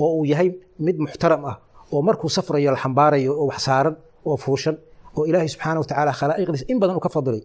oo 0.02 0.10
uu 0.18 0.24
yahay 0.32 0.48
mid 0.86 0.96
muxtaram 1.04 1.42
ah 1.50 1.56
oo 1.92 2.00
markuu 2.08 2.28
safrayo 2.36 2.70
la 2.74 2.78
xambaarayo 2.84 3.32
oo 3.40 3.46
wax 3.50 3.58
saaran 3.68 3.94
oo 4.28 4.36
fuushan 4.44 4.76
oo 5.16 5.22
ilaahay 5.28 5.48
subxaana 5.54 5.78
watacaala 5.82 6.12
khalaa'iqdiisa 6.20 6.64
in 6.72 6.78
badan 6.82 6.96
u 6.96 7.00
ka 7.00 7.08
fadilay 7.14 7.42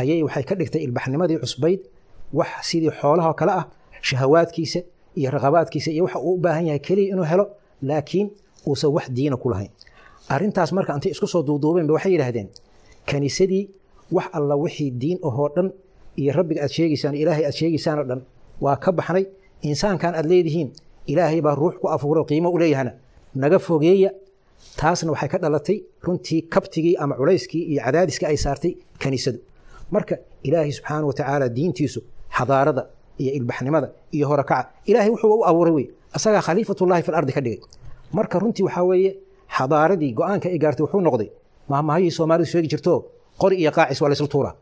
ayay 0.00 0.18
waxay 0.26 0.44
ka 0.48 0.54
dhigtay 0.58 0.80
ilbaxnimadii 0.86 1.38
cusbayd 1.44 1.80
wax 2.38 2.48
sidii 2.68 2.90
xoolahoo 3.00 3.34
kale 3.40 3.52
ah 3.60 3.64
shahawaadkiisa 4.08 4.80
iyo 5.18 5.30
raqabaadkiisa 5.30 5.90
iyo 5.90 6.04
waxa 6.04 6.18
uu 6.18 6.34
u 6.34 6.38
baahan 6.44 6.66
yahay 6.66 6.78
keliya 6.86 7.12
inuu 7.14 7.24
helo 7.24 7.44
laakiin 7.82 8.26
uusan 8.66 8.90
wax 8.96 9.06
diina 9.16 9.36
ku 9.36 9.48
lahayn. 9.50 9.70
Arrintaas 10.28 10.72
marka 10.72 10.94
intay 10.94 11.12
isku 11.14 11.26
soo 11.26 11.42
duuduubeenba 11.42 11.92
waxay 11.96 12.12
yidhaahdeen 12.14 12.48
kaniisadii 13.10 13.68
wax 14.16 14.26
alla 14.32 14.54
wixii 14.56 14.90
diin 14.90 15.18
ahoo 15.28 15.48
dhan 15.56 15.68
iyo 16.16 16.32
rabbiga 16.32 16.62
aad 16.62 16.70
sheegaysaan 16.76 17.14
ilaahay 17.14 17.44
aad 17.46 17.52
sheegaysaan 17.60 17.98
oo 17.98 18.04
dhan 18.10 18.20
waa 18.60 18.76
ka 18.76 18.92
baxnay. 18.92 19.24
Insaankan 19.62 20.14
aad 20.14 20.26
leedihiin 20.26 20.68
ilaahay 21.06 21.40
baa 21.40 21.54
ruux 21.54 21.74
ku 21.80 21.88
afuuro 21.88 22.24
qiimo 22.24 22.48
u 22.50 22.58
leeyahana 22.58 22.92
naga 23.34 23.58
fogeeya 23.58 24.10
taasna 24.76 25.10
waxay 25.12 25.28
ka 25.28 25.38
dhalatay 25.38 25.78
runtii 26.02 26.40
kabtigii 26.54 26.96
ama 27.02 27.14
culayskii 27.16 27.62
iyo 27.72 27.82
cadaadiskii 27.84 28.26
ay 28.26 28.36
saartay 28.36 28.72
kaniisadu. 29.02 29.38
Marka 29.90 30.16
ilaahay 30.42 30.72
subxaana 30.72 31.06
watacaala 31.06 31.48
diintiisu 31.48 32.00
xadaarada 32.36 32.82
iyo 33.22 33.30
ilbaxnimada 33.38 33.88
iyo 34.16 34.26
horakaca. 34.30 34.68
Ilaahay 34.90 35.10
wuxuu 35.14 35.34
u 35.40 35.44
abuuray 35.50 35.72
wey 35.76 35.86
asagaa 36.16 36.42
khaliifatullahi 36.46 37.02
fil 37.06 37.14
ardi 37.20 37.32
ka 37.36 37.40
dhigay. 37.44 37.60
Marka 38.16 38.36
runtii 38.42 38.64
waxaa 38.66 38.84
weeye 38.90 39.10
xadaaradii 39.56 40.10
go'aanka 40.18 40.46
ay 40.52 40.58
gaartay 40.62 40.82
wuxuu 40.84 41.00
noqday 41.06 41.28
mahmahayii 41.72 42.10
soomaalidu 42.16 42.46
sheegi 42.52 42.68
jirto 42.72 42.92
qori 43.40 43.56
iyo 43.62 43.70
qaacis 43.76 44.00
waa 44.02 44.08
la 44.10 44.14
isla 44.16 44.28
tuuraa. 44.34 44.54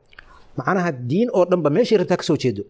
Macnaha 0.58 0.90
diin 1.10 1.28
oo 1.32 1.44
dhanba 1.50 1.70
meeshay 1.76 1.98
rabtaa 2.00 2.16
ka 2.16 2.22
soo 2.28 2.36
jeedo 2.42 2.62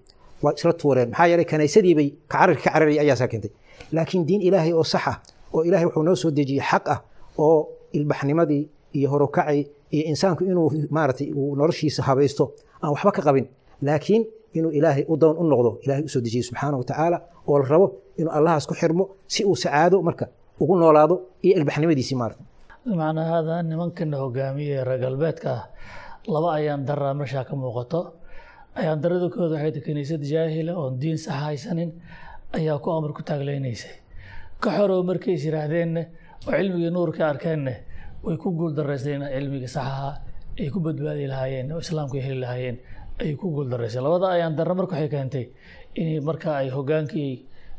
waa 0.42 0.52
isla 0.58 0.72
tuureen. 0.80 1.08
Maxaa 1.10 1.26
yeelay 1.30 1.44
kanaysadiibay 1.52 2.08
kacararki 2.30 2.62
ka 2.64 2.70
cararayay 2.74 3.00
ayaasaa 3.04 3.28
keentay. 3.32 3.50
Laakiin 3.92 4.22
diin 4.28 4.42
ilaahay 4.48 4.72
oo 4.72 4.84
sax 4.84 5.04
ah 5.12 5.16
oo 5.54 5.60
ilaahay 5.68 5.86
wuxuu 5.88 6.02
noo 6.06 6.14
soo 6.22 6.30
dejiyey 6.30 6.62
xaq 6.70 6.84
ah 6.94 6.98
oo 7.38 7.68
ilbaxnimadii 7.92 8.62
iyo 8.96 9.08
horokacii 9.12 9.62
iyo 9.94 10.04
insaanku 10.10 10.44
inuu 10.44 10.68
maaratay 10.90 11.28
uu 11.34 11.56
noloshiisa 11.56 12.02
habaysto 12.08 12.44
aan 12.82 12.90
waxba 12.94 13.12
ka 13.16 13.22
qabin. 13.26 13.46
Laakiin 13.82 14.22
inuu 14.56 14.72
ilaahay 14.78 15.04
u 15.12 15.14
doon 15.22 15.36
u 15.42 15.44
noqdo 15.52 15.70
ilahay 15.84 16.02
u 16.04 16.08
soo 16.14 16.20
dejiyey 16.26 16.44
subxaana 16.48 16.76
wa 16.80 16.84
tacaala 16.90 17.18
oo 17.48 17.56
la 17.60 17.66
rabo 17.72 17.86
inuu 18.20 18.32
allahaas 18.38 18.64
ku 18.70 18.74
xirmo 18.80 19.04
si 19.34 19.40
uu 19.44 19.56
sacaado 19.64 19.96
marka 20.08 20.26
ugu 20.62 20.74
noolaado 20.80 21.14
iyo 21.44 21.54
ilbaxnimadiisii 21.60 22.16
maarata 22.20 22.42
macnaa 23.00 23.26
hada 23.32 23.62
nimankana 23.70 24.16
hogaamiye 24.22 24.84
reer 24.88 25.00
galbeedka 25.04 25.50
ah 25.58 25.62
laba 26.34 26.48
ayaan 26.58 26.82
daraa 26.88 27.14
meeshaa 27.20 27.44
ka 27.48 27.54
muuqato. 27.62 28.00
Ayaan 28.80 29.00
darada 29.02 29.26
waxay 29.26 29.50
tahay 29.52 29.72
kiniisad 29.86 30.22
jaahila 30.32 30.72
oon 30.80 30.94
diin 31.00 31.18
sax 31.24 31.34
haysanin 31.44 31.90
ayaa 32.58 32.78
ku 32.82 32.88
amar 32.96 33.12
ku 33.16 33.22
taagleynaysay 33.28 33.94
ka 34.62 34.68
xorow 34.76 35.00
markays 35.08 35.42
yidhaahdeenna 35.46 36.02
oo 36.46 36.52
cilmigii 36.58 36.90
nuurka 36.96 37.22
arkeenne 37.32 37.74
way 38.24 38.36
ku 38.42 38.48
guuldareysteen 38.58 39.22
cilmigii 39.34 39.68
saxaha 39.76 40.10
ay 40.60 40.68
ku 40.74 40.78
badbaadi 40.86 41.26
lahaayeen 41.32 41.66
oo 41.74 41.80
islaamku 41.84 42.14
ay 42.18 42.22
heli 42.26 42.40
lahaayeen 42.44 42.76
ayay 43.20 43.36
ku 43.40 43.46
guuldareysteen 43.56 44.04
labada 44.04 44.26
ayaan 44.36 44.56
darra 44.58 44.74
marka 44.74 44.94
waxay 44.94 45.08
keentay 45.14 45.44
inay 46.00 46.20
marka 46.28 46.48
ay 46.60 46.68
hogaankii 46.76 47.32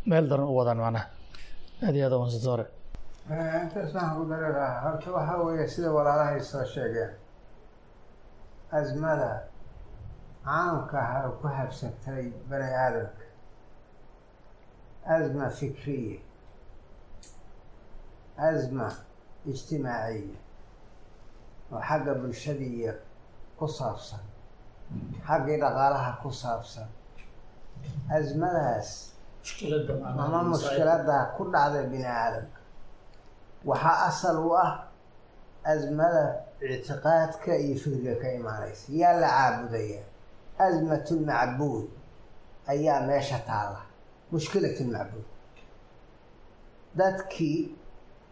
meel 0.10 0.26
daran 0.30 0.48
u 0.52 0.56
wadaan 0.60 0.78
macnaha. 0.84 1.06
Aad 1.86 1.96
iyo 1.96 2.06
aad 2.08 2.16
wansatore 2.22 2.66
intaas 3.30 3.76
waxaan 3.94 4.16
ku 4.18 4.24
dari 4.32 4.48
lahaa 4.56 4.82
horta 4.86 5.10
waxaa 5.18 5.44
weeye 5.46 5.68
sida 5.74 5.90
walaalahay 5.98 6.42
soo 6.52 6.66
sheegeen 6.74 7.12
asmada 8.78 9.32
caamka 10.46 10.98
ah 11.00 11.26
oo 11.28 11.32
ku 11.42 11.48
habsatay 11.48 12.24
bani 12.50 12.68
aadamka. 12.84 13.26
Asma 15.14 15.46
fikriya 15.50 16.20
asma 18.48 18.88
ijtimaaciya 19.52 20.38
oo 21.74 21.82
xagga 21.88 22.14
bulshadiiya 22.22 22.94
ku 23.58 23.66
saabsan 23.78 24.24
xaggii 25.28 25.58
dhaqaalaha 25.64 26.12
ku 26.22 26.30
saabsan. 26.42 26.88
Asmadaas 28.18 28.90
ama 30.24 30.40
mushkiladda 30.52 31.18
ku 31.38 31.44
dhacda 31.54 31.80
bini 31.92 32.06
aadamka 32.06 32.60
waxaa 33.70 33.98
asal 34.10 34.38
u 34.48 34.52
ah 34.66 34.72
asmada 35.72 36.24
ictiqaadka 36.62 37.52
iyo 37.64 37.76
fikriga 37.84 38.14
ka 38.22 38.28
imaanaysa. 38.40 38.86
Yaa 39.02 39.20
la 39.22 39.28
caabudaya. 39.38 40.02
Asmatulmacbuud 40.66 41.88
ayaa 42.72 43.02
meesha 43.08 43.40
taala 43.50 43.82
mushkilatulmacbuud 44.32 45.26
dadkii 46.98 47.60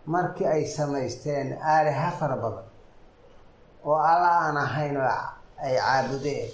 markii 0.06 0.46
ay 0.46 0.64
samaysteen 0.78 1.48
aaliha 1.74 2.12
fara 2.20 2.36
badan 2.44 2.68
oo 3.86 3.96
alla 4.12 4.30
aan 4.46 4.58
ahayn 4.58 4.98
ay 5.64 5.76
caabudeen. 5.78 6.50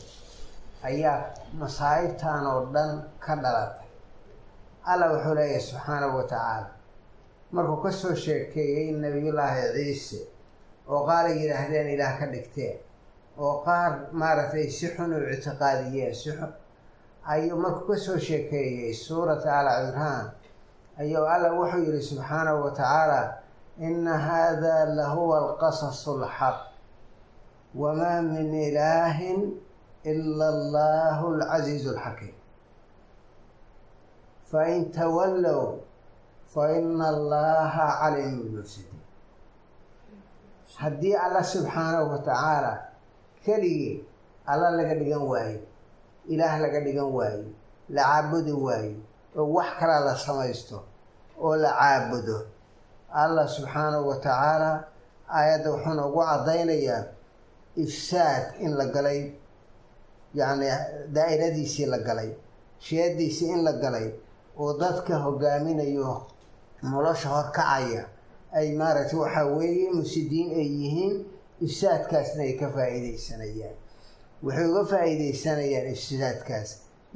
Ayaa 0.84 1.34
masaa'ibtan 1.60 2.46
oo 2.52 2.66
dhan 2.74 2.92
ka 3.20 3.36
dhalatay. 3.36 3.88
Alla 4.86 5.06
wuxuu 5.14 5.34
leeyahay 5.36 5.62
subxaanahu 5.62 6.18
wa 6.18 6.24
tacaala. 6.24 6.70
Markuu 7.52 7.82
ka 7.84 7.92
soo 7.92 8.16
sheekeeyey 8.16 8.92
nabiyullaahi 8.92 9.74
ciise 9.76 10.20
oo 10.88 11.06
qaar 11.08 11.26
ay 11.26 11.38
yidhaahdeen 11.42 11.88
ilaah 11.96 12.20
ka 12.20 12.26
dhigteen 12.34 12.78
oo 13.38 13.64
qaar 13.66 13.92
maaragtay 14.12 14.70
si 14.70 14.88
xun 14.96 15.14
u 15.14 15.20
ictiqaadiyeen 15.34 16.14
si 16.16 16.30
xun. 16.38 16.52
Ayuu 17.26 17.58
markuu 17.58 17.88
ka 17.88 17.98
soo 17.98 18.18
sheekeeyey 18.20 18.94
suurata 18.94 19.60
al 19.60 19.68
cimraan 19.86 20.28
ayuu 21.00 21.26
alla 21.26 21.50
wuxuu 21.54 21.82
yidhi 21.86 22.02
subxaanahu 22.02 22.64
wa 22.66 22.72
tacaala 22.72 23.22
ina 23.80 24.18
hada 24.18 24.86
lahuwa 24.86 25.38
alqasasu 25.38 26.12
alxaq 26.24 26.58
wamaa 27.76 28.22
min 28.22 28.54
ilaahin 28.54 29.60
ila 30.04 30.46
allahu 30.48 31.28
alcasiizu 31.36 31.90
alxakiim 31.92 32.36
fain 34.52 34.92
tawallow 34.92 35.80
faina 36.54 37.08
allaha 37.08 37.86
caliimu 38.02 38.44
bilmufsidiin 38.44 39.02
haddii 40.78 41.16
alla 41.16 41.44
subxaanahu 41.44 42.12
wa 42.12 42.18
tacaala 42.20 42.74
keligii 43.46 44.04
alla 44.46 44.70
laga 44.72 44.96
dhigan 44.96 45.22
waayo 45.22 45.60
ilaah 46.28 46.60
laga 46.62 46.80
dhigan 46.80 47.10
waayo 47.12 47.46
la 47.90 48.04
caabudi 48.04 48.52
waayo 48.52 48.96
oo 49.38 49.52
wax 49.54 49.70
kala 49.80 50.00
la 50.00 50.16
samaysto 50.16 50.84
oo 51.42 51.56
la 51.56 51.72
caabudo 51.74 52.48
allah 53.14 53.48
subxaanahu 53.48 54.08
wa 54.10 54.16
tacaala 54.16 54.84
aayadda 55.30 55.72
wuxuu 55.72 55.94
noogu 55.94 56.22
ifsaad 57.84 58.44
in 58.66 58.72
la 58.78 58.86
galay 58.96 59.32
yacni 60.34 60.68
daa'iradiisii 61.16 61.86
la 61.86 61.98
galay 62.00 62.30
shiyadiisii 62.80 63.50
in 63.56 63.64
la 63.64 63.74
galay 63.74 64.08
oo 64.58 64.74
dadka 64.80 65.16
hogaaminayo 65.26 66.26
nolosha 66.84 67.30
horkacaya 67.30 68.06
ay 68.58 68.68
maaragtay 68.80 69.20
waxaa 69.20 69.46
weeye 69.58 69.90
musidiin 69.92 70.50
ay 70.60 70.68
yihiin 70.82 71.16
ifsaadkaasna 71.66 72.44
ay 72.44 72.54
ka 72.60 72.68
faa'iidaysanayaan. 72.76 73.76
Waxay 74.44 74.68
uga 74.72 74.84
faa'iidaysanayaan 74.92 75.88
ifsaadkaas. 75.96 76.70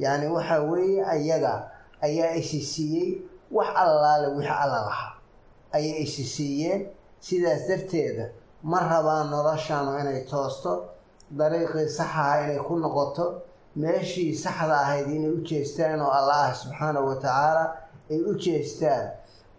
Yacni 0.03 0.27
waxaa 0.27 0.61
weeye 0.69 1.03
ayaga 1.05 1.53
ayaa 2.01 2.33
isi 2.41 2.59
siiyey 2.61 3.09
wax 3.51 3.67
allaale 3.75 4.27
wixii 4.35 4.51
alla 4.63 4.79
lahaa. 4.87 5.13
Ayay 5.71 6.03
isi 6.03 6.23
siiyeen. 6.23 6.81
Sidaas 7.19 7.67
darteeda 7.67 8.25
ma 8.63 8.79
rabaan 8.79 9.29
noloshaanu 9.31 9.99
inay 10.01 10.25
toosto? 10.29 10.89
Dariiqii 11.31 11.87
saxaha 11.89 12.43
inay 12.43 12.59
ku 12.67 12.75
noqoto? 12.79 13.41
Meeshii 13.77 14.33
saxda 14.35 14.75
ahayd 14.83 15.07
inay 15.07 15.29
u 15.31 15.39
jeestaan 15.45 16.01
oo 16.01 16.09
allah 16.11 16.49
ah 16.49 16.53
subxaanahu 16.53 17.05
wa 17.07 17.15
tacaala 17.15 17.65
ay 18.11 18.19
u 18.29 18.33
jeestaan 18.35 19.05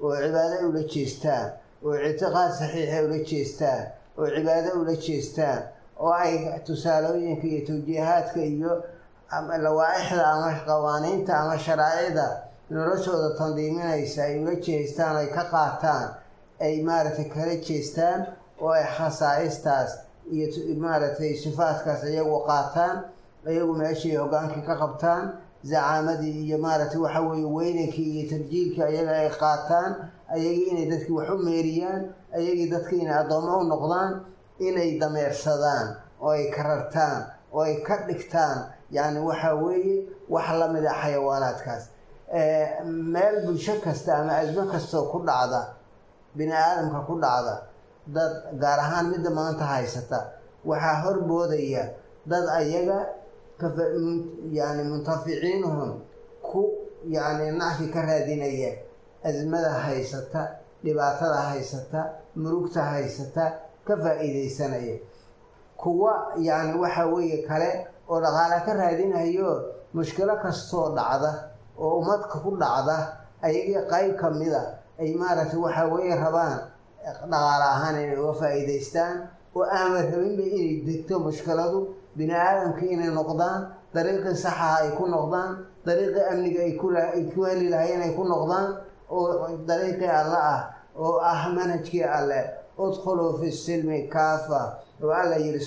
oo 0.03 0.13
cibaado 0.17 0.69
ula 0.69 0.83
jeestaan 0.93 1.47
oo 1.85 1.95
ictiqaad 1.95 2.51
saxiixa 2.61 2.99
ula 3.07 3.19
jeestaan 3.31 3.83
oo 4.19 4.27
cibaado 4.35 4.71
ula 4.83 4.95
jeestaan 5.07 5.63
oo 6.01 6.13
ay 6.13 6.33
tusaalooyinka 6.67 7.47
iyo 7.47 7.61
tawjiihaadka 7.69 8.41
iyo 8.43 8.73
lawaa-ixda 9.65 10.25
ama 10.35 10.51
qawaaniinta 10.67 11.33
ama 11.39 11.55
sharaa'icda 11.59 12.27
noloshooda 12.71 13.39
tandiiminaysa 13.39 14.23
ay 14.27 14.35
ula 14.43 14.55
jeestaan 14.67 15.17
ay 15.17 15.27
ka 15.31 15.45
qaataan 15.55 16.09
ay 16.61 16.83
maaragtay 16.83 17.25
kala 17.31 17.55
jeestaan 17.69 18.27
oo 18.63 18.71
ay 18.79 18.85
khasaa'istaas 18.97 19.91
iyo 20.33 20.47
maaragtay 20.85 21.33
sifaadkaas 21.43 22.03
iyagu 22.13 22.39
qaataan 22.49 22.97
iyagu 23.53 23.73
meeshay 23.81 24.17
hogaankii 24.23 24.63
ka 24.69 24.75
qabtaan 24.83 25.25
zacaamadii 25.71 26.35
iyo 26.47 26.59
maaragtay 26.65 27.01
waxa 27.05 27.21
weeye 27.29 27.47
weynankii 27.57 28.09
iyo 28.17 28.25
tarjiilkii 28.31 28.83
ayaga 28.91 29.13
ay 29.23 29.31
qaataan 29.43 29.91
ayagii 30.35 30.67
inay 30.73 30.87
dadkii 30.93 31.13
wax 31.19 31.29
u 31.31 31.39
meeriyaan 31.49 32.03
ayagii 32.37 32.69
dadka 32.73 32.93
inay 32.97 33.17
addoommo 33.23 33.59
u 33.59 33.65
noqdaan 33.73 34.11
inay 34.69 34.91
dameersadaan 35.01 35.87
oo 36.23 36.31
ay 36.37 36.45
ka 36.55 36.63
rartaan 36.63 37.19
oo 37.53 37.63
ay 37.67 37.75
ka 37.87 37.95
dhigtaan 38.09 38.59
yacni 38.97 39.21
waxa 39.29 39.55
weeye 39.55 39.97
wax 40.35 40.47
la 40.61 40.67
mid 40.69 40.85
a 40.87 40.95
xayawaanaadkaas. 41.03 41.85
Meel 43.13 43.37
bulsho 43.47 43.75
kasta 43.85 44.19
ama 44.19 44.33
asmo 44.39 44.63
kastoo 44.73 45.05
ku 45.13 45.19
dhacda 45.27 45.61
bini 46.37 46.53
aadamka 46.53 47.01
ku 47.07 47.15
dhacda 47.21 47.55
dad 48.15 48.33
gaar 48.63 48.79
ahaan 48.79 49.07
midda 49.13 49.31
maanta 49.31 49.65
haysata 49.65 50.19
waxaa 50.65 51.03
horboodaya 51.03 51.85
dad 52.27 52.45
ayaga 52.61 52.99
yani 54.53 54.83
muntaficiinuhum 54.91 56.01
ku 56.43 56.63
yani 57.09 57.53
nacfi 57.59 57.91
ka 57.93 58.01
raadinaya 58.03 58.73
asmada 59.25 59.71
haysata 59.85 60.57
dhibaatada 60.85 61.41
haysata 61.53 62.01
murugta 62.37 62.83
haysata 62.83 63.45
ka 63.87 63.97
faa-iideysanaya 63.97 64.99
kuwa 65.77 66.33
yani 66.39 66.79
waxa 66.79 67.07
weeye 67.07 67.43
kale 67.49 67.87
oo 68.09 68.21
dhaqaala 68.21 68.61
ka 68.65 68.73
raadinayo 68.75 69.51
mushkilo 69.95 70.37
kastoo 70.43 70.95
dhacda 70.97 71.51
oo 71.79 71.99
ummadka 72.01 72.39
ku 72.45 72.57
dhacda 72.57 72.97
ayagii 73.43 73.87
qayb 73.91 74.17
ka 74.21 74.31
mida 74.31 74.79
ay 75.01 75.15
maaragtay 75.15 75.61
waxa 75.61 75.85
weeye 75.93 76.15
rabaan 76.17 76.59
dhaqaale 77.05 77.65
ahaan 77.75 77.97
inay 78.03 78.19
uga 78.23 78.33
faa-iideystaan 78.41 79.17
oo 79.57 79.65
aama 79.65 79.99
rabinba 80.13 80.43
inay 80.57 80.75
degto 80.87 81.15
mushkiladu 81.27 81.79
bini 82.17 82.35
aadamka 82.35 82.83
inay 82.95 83.11
noqdaan 83.19 83.61
dariiqii 83.95 84.37
saxaha 84.45 84.77
ay 84.85 84.91
ku 84.99 85.05
noqdaan 85.15 85.51
dariiqii 85.87 86.25
amniga 86.33 86.61
ay 86.67 86.73
ku 87.33 87.41
heli 87.49 87.67
lahayeen 87.73 88.03
ay 88.07 88.13
ku 88.19 88.25
noqdaan 88.33 88.67
oo 89.11 89.49
dariiqii 89.69 90.11
alle 90.21 90.39
ah 90.55 90.61
oo 91.05 91.19
ah 91.33 91.43
manhajkii 91.57 92.05
alle 92.05 92.41
udkhuluu 92.79 93.39
fi 93.41 93.49
silmi 93.53 94.09
kaafa 94.15 94.61
oo 95.03 95.11
alla 95.23 95.37
yidhi 95.37 95.61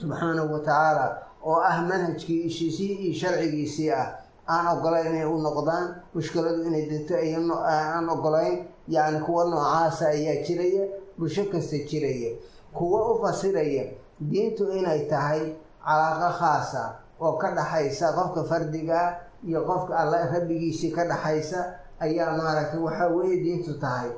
subxaanahu 0.00 0.52
wa 0.54 0.58
tacaala 0.62 1.06
oo 1.44 1.58
ah 1.70 1.82
manhajkii 1.90 2.40
ishiisii 2.48 2.92
iyo 3.04 3.14
sharcigiisii 3.20 3.90
ah 3.92 4.06
aan 4.48 4.66
ogolayn 4.78 5.06
inay 5.12 5.26
u 5.26 5.38
noqdaan 5.46 5.86
mushkiladu 6.14 6.62
inay 6.68 6.84
degto 6.90 7.14
aan 7.16 8.08
ogolayn 8.08 8.56
yacni 8.94 9.20
kuwa 9.26 9.44
noocaasa 9.50 10.04
ayaa 10.14 10.42
jiraya 10.46 10.84
bulsho 11.18 11.44
kasta 11.52 11.78
jiraya 11.88 12.30
kuwo 12.76 12.98
u 13.14 13.22
fasiraya 13.22 13.84
diintu 14.20 14.64
inay 14.78 15.00
tahay 15.10 15.42
calaaqo 15.84 16.30
khaasa 16.38 16.82
oo 17.24 17.32
ka 17.40 17.48
dhaxaysa 17.56 18.06
qofka 18.16 18.42
fardiga 18.50 18.96
ah 19.00 19.10
iyo 19.48 19.60
qofka 19.68 19.92
alla 20.02 20.18
rabbigiisii 20.32 20.90
ka 20.96 21.04
dhaxaysa 21.10 21.58
ayaa 22.04 22.36
maaragtay 22.38 22.80
waxaa 22.80 23.08
weeye 23.14 23.36
diintu 23.44 23.72
tahay. 23.80 24.10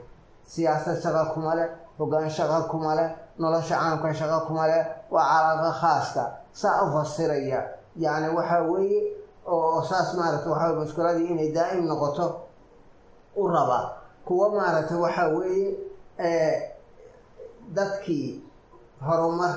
Siyaasad 0.47 0.99
shaqa 1.03 1.25
kuma 1.35 1.55
leh 1.55 1.69
hoggaan 1.99 2.31
shaqa 2.31 2.59
kuma 2.71 2.95
leh 2.99 3.09
nolosha 3.39 3.75
caamka 3.79 4.15
shaqa 4.15 4.39
kuma 4.47 4.67
leh 4.67 4.83
waa 5.11 5.25
calaaqo 5.31 5.71
khaaska. 5.81 6.25
Saa 6.53 6.83
u 6.87 6.93
fasiraya 6.95 7.61
yacni 7.97 8.29
waxaa 8.37 8.63
weeye 8.71 9.01
oo 9.47 9.83
saas 9.83 10.15
maaragtay 10.19 10.51
waxaa 10.53 10.75
mushkiladii 10.79 11.27
inay 11.33 11.51
daa'im 11.57 11.85
noqoto 11.91 12.27
u 13.37 13.49
raba 13.49 13.81
kuwa 14.27 14.47
maaragtay 14.57 14.99
waxaa 15.05 15.29
weeye 15.37 15.71
dadkii 17.75 18.29
horumar 19.07 19.55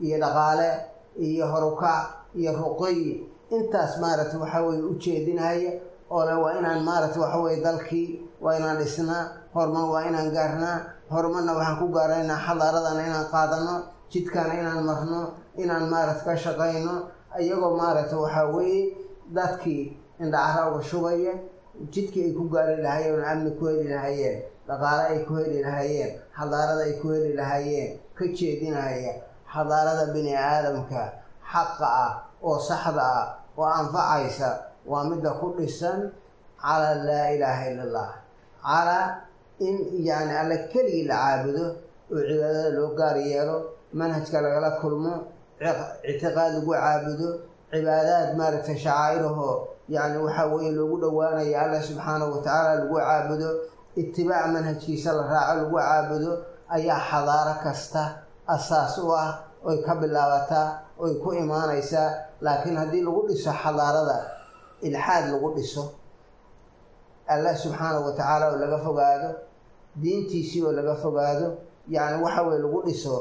iyo 0.00 0.16
dhaqaale 0.22 0.70
iyo 1.26 1.46
horukac 1.52 2.04
iyo 2.34 2.52
ruqoy 2.60 2.98
intaas 3.56 3.92
maaragtay 4.02 4.40
waxaa 4.40 4.62
weye 4.66 4.82
u 4.82 4.94
jeedinaya 5.02 5.72
oo 6.10 6.24
le 6.28 6.34
waa 6.42 6.54
inaan 6.58 6.80
maaragtay 6.88 7.20
waxa 7.22 7.38
weye 7.44 7.58
dalkii 7.66 8.08
waa 8.44 8.56
inaan 8.58 8.78
dhisnaa 8.80 9.22
horumar 9.54 9.84
waa 9.92 10.04
inaan 10.08 10.30
gaarnaa 10.36 10.76
horumarna 11.12 11.52
waxaan 11.58 11.78
ku 11.80 11.86
gaaraynaa 11.96 12.38
xadaaradana 12.46 13.00
inaan 13.08 13.26
qaadano 13.34 13.74
jidkana 14.12 14.54
inaan 14.60 14.84
marno 14.88 15.20
inaan 15.62 15.84
maaragta 15.92 16.24
ka 16.24 16.36
shaqayno 16.44 16.94
iyagoo 17.42 17.76
maaragtay 17.80 18.18
waxaa 18.24 18.46
weeye 18.54 18.82
dadkii 19.36 19.82
indhacra 20.22 20.62
uga 20.70 20.82
shubaya 20.90 21.32
jidkii 21.92 22.24
ay 22.28 22.32
ku 22.38 22.44
gaari 22.52 22.76
lahayeen 22.82 23.14
oo 23.20 23.26
amni 23.32 23.50
ku 23.58 23.64
heli 23.70 23.86
lahayeen 23.94 24.36
dhaqaale 24.68 25.02
ay 25.12 25.18
ku 25.26 25.32
heli 25.40 25.58
lahayeen 25.66 26.10
xadaarada 26.38 26.82
ay 26.88 26.94
ku 27.00 27.06
heli 27.14 27.32
lahayeen 27.40 27.90
ka 28.18 28.24
jeedinaya 28.36 29.12
xadaarada 29.54 30.04
bini 30.14 30.32
aadamka 30.36 31.02
xaqa 31.52 31.88
ah 32.04 32.12
oo 32.42 32.58
saxda 32.68 33.04
ah 33.20 33.26
oo 33.58 33.68
anfacaysa 33.80 34.48
waa 34.90 35.04
midda 35.10 35.30
ku 35.40 35.46
dhisan 35.58 35.98
calaa 36.62 36.94
laa 37.08 37.26
ilaaha 37.34 37.64
ila 37.70 37.82
allah 37.88 38.10
calaa 38.66 39.04
in 39.66 39.76
yacni 40.08 40.34
alla 40.42 40.56
keligii 40.72 41.06
la 41.10 41.16
caabudo 41.24 41.64
oo 42.12 42.20
cibaadada 42.28 42.70
loo 42.76 42.90
gaar 42.98 43.16
yeelo 43.30 43.56
manhajka 43.98 44.38
lagala 44.44 44.70
kulmo 44.80 45.12
ictiqaad 46.10 46.52
lagu 46.56 46.70
caabudo 46.72 47.28
cibaadaad 47.72 48.28
maaragtay 48.38 48.76
shacaa'irahoo 48.84 49.56
yacni 49.94 50.18
waxaa 50.24 50.46
weeye 50.52 50.72
loogu 50.78 50.96
dhowaanayo 51.02 51.54
allah 51.62 51.80
subxaanahu 51.88 52.30
watacaala 52.34 52.74
lagu 52.80 52.94
caabudo 52.98 53.48
itibaac 54.00 54.46
manhajkiisa 54.54 55.10
la 55.18 55.22
raaco 55.32 55.54
lagu 55.62 55.76
caabudo 55.78 56.32
ayaa 56.76 57.00
xadaaro 57.10 57.54
kasta 57.64 58.02
asaas 58.54 58.94
u 58.98 59.08
ah 59.22 59.28
oy 59.68 59.78
ka 59.86 59.92
bilaabataa 60.00 60.66
oy 61.04 61.12
ku 61.22 61.28
imaanaysaa 61.42 62.08
laakiin 62.44 62.76
haddii 62.80 63.02
lagu 63.06 63.20
dhiso 63.28 63.50
xadaarada 63.62 64.18
ilxaad 64.86 65.24
lagu 65.32 65.48
dhiso 65.56 65.82
allah 67.32 67.54
subxaanahu 67.62 68.04
watacaala 68.10 68.44
oo 68.52 68.56
laga 68.62 68.78
fogaado 68.86 69.28
diintiisii 70.02 70.62
oo 70.66 70.72
laga 70.78 70.94
fogaado 71.02 71.48
yacni 71.94 72.22
waxa 72.24 72.42
weye 72.46 72.58
lagu 72.64 72.80
dhiso 72.86 73.14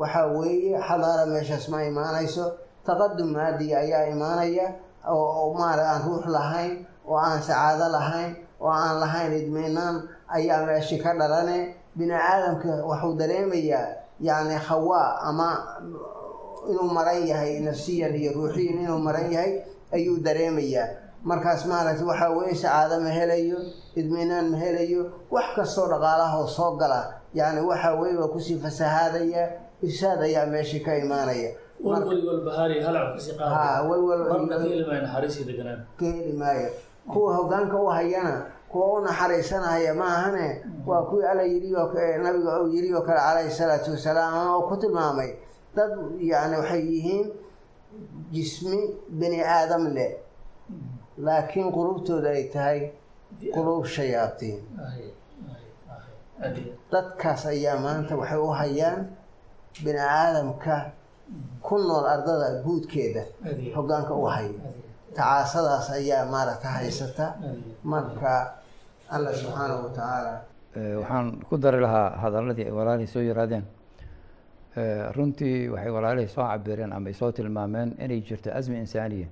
waxaa 0.00 0.26
weeye 0.36 0.78
xadaara 0.88 1.26
meeshaas 1.32 1.68
ma 1.72 1.78
imaanayso 1.90 2.44
taqadum 2.86 3.28
maadiya 3.36 3.76
ayaa 3.84 4.04
imaanaya 4.14 4.66
oo 5.08 5.54
maara 5.58 5.84
aan 5.92 6.02
ruux 6.06 6.24
lahayn 6.26 6.86
oo 7.08 7.16
aan 7.16 7.42
sacaado 7.42 7.88
lahayn 7.92 8.36
oo 8.60 8.68
aan 8.70 9.00
lahayn 9.00 9.32
idminaan 9.32 10.08
ayaa 10.28 10.66
meeshi 10.66 10.98
ka 11.02 11.14
dhalane. 11.14 11.74
Bini 11.96 12.12
aadamka 12.14 12.84
waxuu 12.88 13.14
dareemayaa 13.20 13.86
yacni 14.20 14.56
khawaa 14.66 15.20
ama 15.28 15.48
inuu 16.70 16.88
maran 16.94 17.26
yahay 17.26 17.60
nafsiyan 17.60 18.14
iyo 18.14 18.32
ruuxiyan 18.32 18.78
inuu 18.86 18.98
maran 18.98 19.28
yahay 19.32 19.52
ayuu 19.92 20.16
dareemayaa. 20.24 20.88
Markaas 21.24 21.66
maaragtay 21.66 22.06
waxaa 22.06 22.30
weeye 22.36 22.54
sacaado 22.54 23.00
ma 23.04 23.10
helayo 23.10 23.58
idminaan 23.96 24.50
ma 24.50 24.56
helayo 24.58 25.02
wax 25.30 25.46
kastoo 25.56 25.86
dhaqaalahoo 25.92 26.46
soo 26.48 26.76
gala. 26.80 27.00
Yacni 27.34 27.60
waxaa 27.60 27.94
weye 28.00 28.16
waa 28.16 28.28
ku 28.32 28.40
sii 28.40 28.58
fasahaadaya 28.58 29.44
ifsaad 29.82 30.20
ayaa 30.22 30.46
meeshii 30.46 30.80
ka 30.80 30.96
imaanaya 30.98 31.50
ka 35.98 36.04
heli 36.06 36.32
maayo 36.40 36.68
kuwa 37.12 37.30
hogaanka 37.36 37.76
u 37.82 37.86
hayana 37.86 38.34
kuwa 38.70 38.86
u 38.92 39.04
naxariisanaya 39.04 39.94
ma 39.94 40.06
ahane? 40.16 40.46
Waa 40.86 41.02
kuwii 41.08 41.24
alla 41.30 41.42
yiri 41.42 41.74
oo 41.76 41.92
nabiga 42.22 42.62
uu 42.62 42.68
yiri 42.74 42.94
oo 42.94 43.02
kale 43.02 43.20
calayhi 43.20 43.50
salaatu 43.50 43.90
wasalaam 43.90 44.34
ama 44.34 44.58
uu 44.58 44.68
ku 44.68 44.76
tilmaamay 44.76 45.30
dad 45.76 45.90
yani 46.20 46.56
waxay 46.56 46.82
yihiin 46.92 47.26
jismi 48.32 48.78
bini 49.08 49.40
aadam 49.42 49.84
leh 49.96 50.12
laakiin 51.18 51.68
qulubtooda 51.72 52.30
ay 52.30 52.44
tahay 52.54 52.80
quluub 53.54 53.84
shayaatiin. 53.84 54.58
Dadkaas 56.92 57.46
ayaa 57.46 57.78
maanta 57.84 58.16
waxay 58.16 58.38
u 58.38 58.50
hayaan 58.60 59.00
bini 59.84 59.98
aadamka 59.98 60.74
ku 61.62 61.78
nool 61.78 62.06
ardada 62.14 62.62
guudkeeda 62.64 63.22
hoggaanka 63.76 64.14
u 64.14 64.24
haya 64.26 64.50
tacaasadaas 65.14 65.90
ayaa 65.90 66.24
maaragta 66.32 66.68
haysata. 66.68 67.26
Marka 67.84 68.54
alla 69.10 69.30
subxaanahu 69.34 69.84
watacaala 69.86 70.32
waxaan 71.00 71.26
ku 71.48 71.56
dari 71.58 71.80
lahaa 71.80 72.10
hadaladii 72.22 72.64
ay 72.64 72.72
walaalihii 72.78 73.12
soo 73.14 73.20
yiraadeen 73.22 73.64
runtii 75.16 75.68
waxay 75.68 75.90
walaalihii 75.92 76.28
soo 76.34 76.44
cabireen 76.48 76.92
ama 76.92 77.08
ay 77.08 77.14
soo 77.14 77.32
tilmaameen 77.32 77.94
inay 77.98 78.20
jirto 78.20 78.50
asmi 78.54 78.78
insaaniya. 78.78 79.28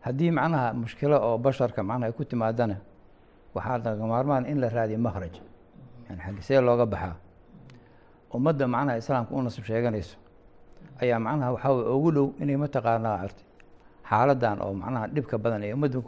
Haddii 0.00 0.30
macnaha 0.30 0.72
mushkilo 0.72 1.16
oo 1.20 1.38
basharka 1.38 1.82
macnaha 1.82 2.06
ay 2.08 2.12
ku 2.16 2.24
timaadana 2.24 2.76
waxaa 3.54 3.78
laga 3.84 4.06
maarmaan 4.06 4.46
in 4.46 4.60
la 4.60 4.68
raadiyo 4.68 4.98
makhraj 4.98 5.34
yani 6.08 6.20
xagisee 6.26 6.60
looga 6.60 6.86
baxaa. 6.86 7.16
Ummadda 8.34 8.66
macnaha 8.66 8.96
islaamka 8.98 9.34
u 9.34 9.42
nasib 9.42 9.64
sheeganayso 9.64 10.16
ayaa 11.02 11.18
macnaha 11.26 11.50
waxaa 11.54 11.72
way 11.76 11.86
ugu 11.96 12.10
dhow 12.16 12.26
inay 12.42 12.56
mataqaanaa 12.64 13.16
artay 13.24 13.46
xaaladan 14.10 14.58
oo 14.64 14.72
macnaha 14.82 15.06
dhibka 15.14 15.36
badan 15.38 15.62
ee 15.66 15.72
ummadda 15.76 15.98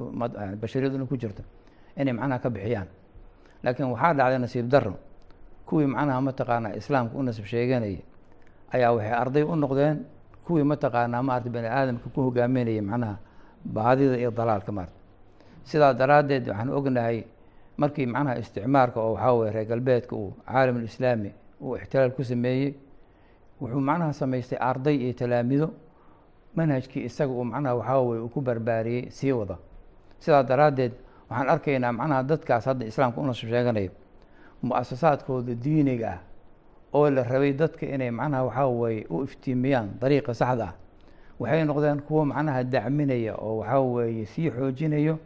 bashariyaduna 0.62 1.04
ku 1.10 1.16
jirta 1.16 1.42
inay 2.00 2.12
macnaha 2.18 2.38
ka 2.44 2.48
bixiyaan. 2.50 2.88
Laakiin 3.64 3.88
waxaa 3.92 4.12
dhacday 4.18 4.38
nasiib 4.44 4.68
daro 4.72 4.92
kuwii 5.66 5.86
macnaha 5.94 6.20
mataqaanaa 6.28 6.76
islaamka 6.80 7.14
u 7.18 7.22
nasib 7.22 7.44
sheeganayay 7.52 8.00
ayaa 8.74 8.90
waxay 8.96 9.12
arday 9.22 9.42
u 9.42 9.54
noqdeen 9.56 9.96
kuwii 10.46 10.64
mataqaanaa 10.72 11.22
maarata 11.28 11.50
bani 11.54 11.68
aadamka 11.68 12.06
ku 12.14 12.20
hogaaminayay 12.26 12.80
macnaha 12.90 13.14
baadida 13.64 14.16
iyo 14.22 14.30
dalaalka 14.30 14.70
maarata 14.72 14.94
sidaa 15.64 15.92
daraaddeed 16.00 16.44
waxaan 16.48 16.70
ognahay 16.78 17.18
markii 17.80 18.06
macnaha 18.06 18.38
isticmaarka 18.42 18.98
oo 19.00 19.12
waxaa 19.14 19.32
weye 19.38 19.50
reer 19.54 19.66
galbeedka 19.70 20.14
uu 20.16 20.30
caalamulislaami 20.46 21.30
uu 21.64 21.76
ixtilaal 21.76 22.10
ku 22.16 22.22
sameeyey 22.24 22.70
wuxuu 23.60 23.80
macnaha 23.80 24.12
samaystay 24.12 24.58
arday 24.60 24.96
iyo 24.96 25.12
talaamido. 25.12 25.70
Manhajkii 26.56 27.04
isaga 27.04 27.32
uu 27.32 27.44
macnaha 27.44 27.74
waxaa 27.74 28.00
weye 28.00 28.20
uu 28.22 28.28
ku 28.28 28.40
barbaariyey 28.40 29.10
sii 29.10 29.32
wada. 29.32 29.56
Sidaa 30.18 30.42
daraaddeed 30.42 30.92
waxaan 31.30 31.48
arkaynaa 31.48 31.92
macnaha 31.92 32.22
dadkaas 32.22 32.64
hadda 32.66 32.86
islaamka 32.86 33.20
u 33.20 33.26
nasib 33.26 33.48
sheeganayo. 33.48 33.90
Mu'asasaadkooda 34.62 35.54
diiniga 35.54 36.08
ah 36.10 36.20
oo 36.94 37.10
la 37.10 37.22
rabay 37.22 37.52
dadka 37.52 37.86
inay 37.86 38.10
macnaha 38.10 38.44
waxaa 38.44 38.66
weeye 38.68 39.06
u 39.10 39.22
iftiimiyaan 39.24 39.88
dariiqa 40.00 40.34
saxda 40.34 40.64
ah 40.64 40.74
waxay 41.38 41.64
noqdeen 41.64 42.00
kuwo 42.02 42.24
macnaha 42.24 42.64
dacminaya 42.64 43.34
oo 43.36 43.58
waxaa 43.60 43.80
weeye 43.80 44.24
sii 44.26 44.50
xoojinayo. 44.50 45.18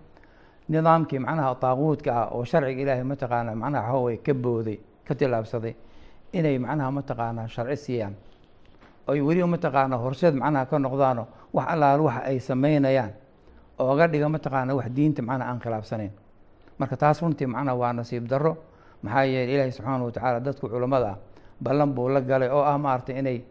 Nidaamkii 0.69 1.19
macnaha 1.19 1.55
taaquudka 1.55 2.11
ah 2.15 2.27
oo 2.35 2.45
sharciga 2.45 2.83
ilaahay 2.83 3.05
mataqaanaa 3.05 3.55
macnaha 3.55 3.87
waxaa 3.93 4.03
weye 4.05 4.17
ka 4.19 4.35
booday 4.35 4.79
ka 5.07 5.15
tilaabsaday 5.15 5.75
inay 6.33 6.59
macnaha 6.59 6.91
mataqaanaa 6.91 7.49
sharci 7.49 7.77
siiyaan. 7.77 8.15
Oy 9.09 9.21
weliba 9.21 9.47
mataqaanaa 9.47 9.99
horseed 9.99 10.35
macnaha 10.35 10.67
ka 10.67 10.79
noqdaano 10.79 11.27
wax 11.53 11.67
allaal 11.73 12.01
waxa 12.01 12.21
ay 12.31 12.39
samaynayaan. 12.41 13.13
Ooga 13.79 14.07
dhiga 14.09 14.29
mataqaanaa 14.29 14.75
wax 14.77 14.89
diinta 14.97 15.23
macnaha 15.23 15.51
aan 15.51 15.61
khilaafsanayn. 15.61 16.11
Marka 16.79 16.97
taas 16.97 17.23
runtii 17.23 17.47
macnaha 17.47 17.77
waa 17.77 17.93
nasiib 17.93 18.27
darro. 18.29 18.57
Maxaa 19.03 19.25
yeeley 19.25 19.55
ilaahay 19.55 19.73
subxaana 19.73 20.05
watacaala 20.05 20.41
dadku 20.41 20.69
culammada 20.69 21.09
ah 21.11 21.19
ballan 21.61 21.93
buu 21.95 22.09
la 22.09 22.21
galay 22.21 22.49
oo 22.49 22.63
ah 22.63 22.79
maaragtay 22.79 23.19
inay 23.19 23.43